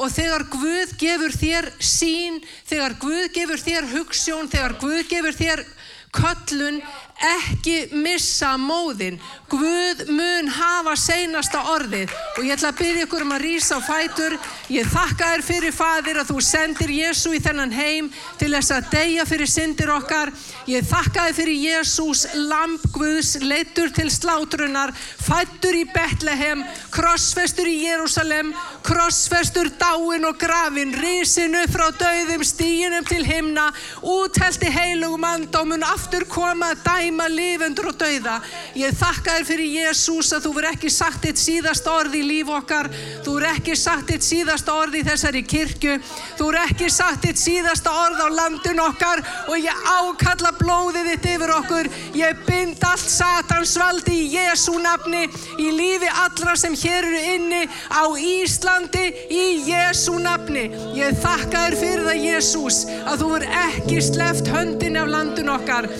Og 0.00 0.10
þegar 0.12 0.46
Guð 0.50 0.96
gefur 0.98 1.34
þér 1.36 1.70
sín 1.78 2.40
þegar 2.68 2.96
Guð 3.02 3.28
gefur 3.36 3.62
þér 3.62 3.90
hugssjón 3.94 4.50
þegar 4.50 4.78
Guð 4.80 5.04
gefur 5.10 5.36
þér 5.36 5.64
köllun 6.10 6.80
ekki 7.20 7.90
missa 7.92 8.56
móðin 8.60 9.20
Guð 9.50 10.04
mun 10.14 10.46
hafa 10.54 10.92
seinasta 10.94 11.64
orðið. 11.72 12.12
Og 12.38 12.44
ég 12.46 12.54
ætla 12.54 12.70
að 12.70 12.78
byrja 12.78 13.06
ykkur 13.06 13.24
um 13.24 13.32
að 13.34 13.42
rýsa 13.42 13.78
á 13.78 13.80
fætur. 13.82 14.36
Ég 14.70 14.86
þakka 14.86 15.30
þér 15.32 15.42
fyrir 15.42 15.74
fadir 15.74 16.20
að 16.20 16.30
þú 16.30 16.36
sendir 16.46 16.92
Jésu 16.94 17.32
í 17.34 17.40
þennan 17.42 17.74
heim 17.74 18.10
til 18.38 18.52
þess 18.54 18.70
að 18.76 18.90
deyja 18.94 19.24
fyrir 19.26 19.50
syndir 19.50 19.90
okkar. 19.90 20.30
Ég 20.70 20.86
þakka 20.86 21.24
þér 21.26 21.38
fyrir 21.40 21.58
Jésús 21.64 22.22
lamp 22.36 22.84
Guðs 22.94 23.32
leittur 23.42 23.90
til 23.96 24.06
slátrunar 24.14 24.94
fættur 24.94 25.80
í 25.80 25.82
Betlehem 25.90 26.62
krossfestur 26.94 27.66
í 27.66 27.80
Jérúsalem 27.88 28.54
krossfestur 28.86 29.72
dáin 29.80 30.28
og 30.30 30.38
grafin 30.38 30.94
rísinu 30.94 31.64
frá 31.74 31.88
dauðum 31.98 32.46
stíinum 32.46 33.08
til 33.08 33.24
himna 33.26 33.66
úthelti 34.06 34.70
heilugum 34.70 35.26
andómun 35.26 35.86
aftur 35.90 36.28
koma 36.30 36.70
dæm 36.86 37.09
dæma 37.10 37.26
lifendur 37.28 37.90
og 37.90 37.96
dauða. 37.98 38.38
Ég 38.78 38.94
þakka 38.94 39.34
þér 39.38 39.46
fyrir 39.48 39.70
Jésús 39.80 40.30
að 40.34 40.44
þú 40.46 40.52
verð 40.56 40.70
ekki 40.70 40.90
sagt 40.94 41.26
eitt 41.26 41.40
síðasta 41.40 41.92
orð 41.98 42.14
í 42.14 42.22
líf 42.22 42.50
okkar. 42.54 42.88
Þú 43.24 43.34
verð 43.36 43.50
ekki 43.50 43.74
sagt 43.78 44.12
eitt 44.14 44.26
síðasta 44.26 44.76
orð 44.78 45.00
í 45.00 45.02
þessari 45.08 45.42
kirkju. 45.42 45.96
Þú 46.38 46.50
verð 46.50 46.70
ekki 46.70 46.90
sagt 46.94 47.26
eitt 47.26 47.40
síðasta 47.40 47.94
orð 48.04 48.22
á 48.22 48.28
landun 48.36 48.82
okkar 48.84 49.22
og 49.48 49.56
ég 49.58 49.88
ákalla 49.90 50.52
blóðið 50.60 51.10
þitt 51.10 51.28
yfir 51.34 51.54
okkur. 51.56 51.90
Ég 52.20 52.44
bind 52.46 52.86
allt 52.86 53.10
satansvaldi 53.10 54.20
í 54.20 54.30
Jésú 54.36 54.76
nafni 54.78 55.26
í 55.58 55.70
lífi 55.74 56.12
allra 56.26 56.54
sem 56.60 56.78
hér 56.78 57.00
eru 57.10 57.24
inni 57.34 57.64
á 57.90 58.06
Íslandi 58.06 59.06
í 59.34 59.44
Jésú 59.66 60.20
nafni. 60.22 60.68
Ég 60.94 61.18
þakka 61.24 61.66
þér 61.66 61.78
fyrir 61.82 62.06
það 62.06 62.24
Jésús 62.28 62.80
að 63.02 63.24
þú 63.24 63.34
verð 63.34 63.60
ekki 63.66 64.00
sleft 64.04 64.54
höndin 64.54 65.00
af 65.00 65.10
landun 65.10 65.54
okkar 65.58 65.90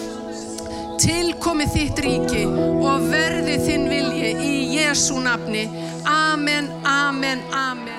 tilkomi 1.00 1.64
þitt 1.70 2.00
ríki 2.04 2.42
og 2.50 3.08
verði 3.08 3.56
þinn 3.64 3.88
vilji 3.88 4.32
í 4.44 4.52
Jésu 4.76 5.20
nafni. 5.24 5.64
Amen, 6.08 6.68
amen, 6.84 7.42
amen. 7.56 7.96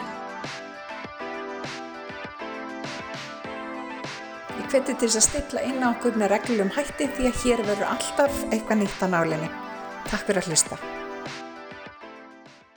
Ég 4.59 4.69
hveti 4.69 4.93
til 4.93 5.09
þess 5.09 5.19
að 5.19 5.27
stilla 5.27 5.67
inn 5.67 5.81
á 5.81 5.89
okkur 5.91 6.17
með 6.21 6.35
reglum 6.35 6.73
hætti 6.77 7.09
því 7.17 7.29
að 7.31 7.43
hér 7.43 7.67
verður 7.71 7.93
alltaf 7.95 8.41
eitthvað 8.51 8.83
nýtt 8.83 9.05
á 9.05 9.07
nálinni. 9.17 9.53
Takk 10.11 10.27
fyrir 10.27 10.43
að 10.43 10.51
hlusta. 10.51 11.00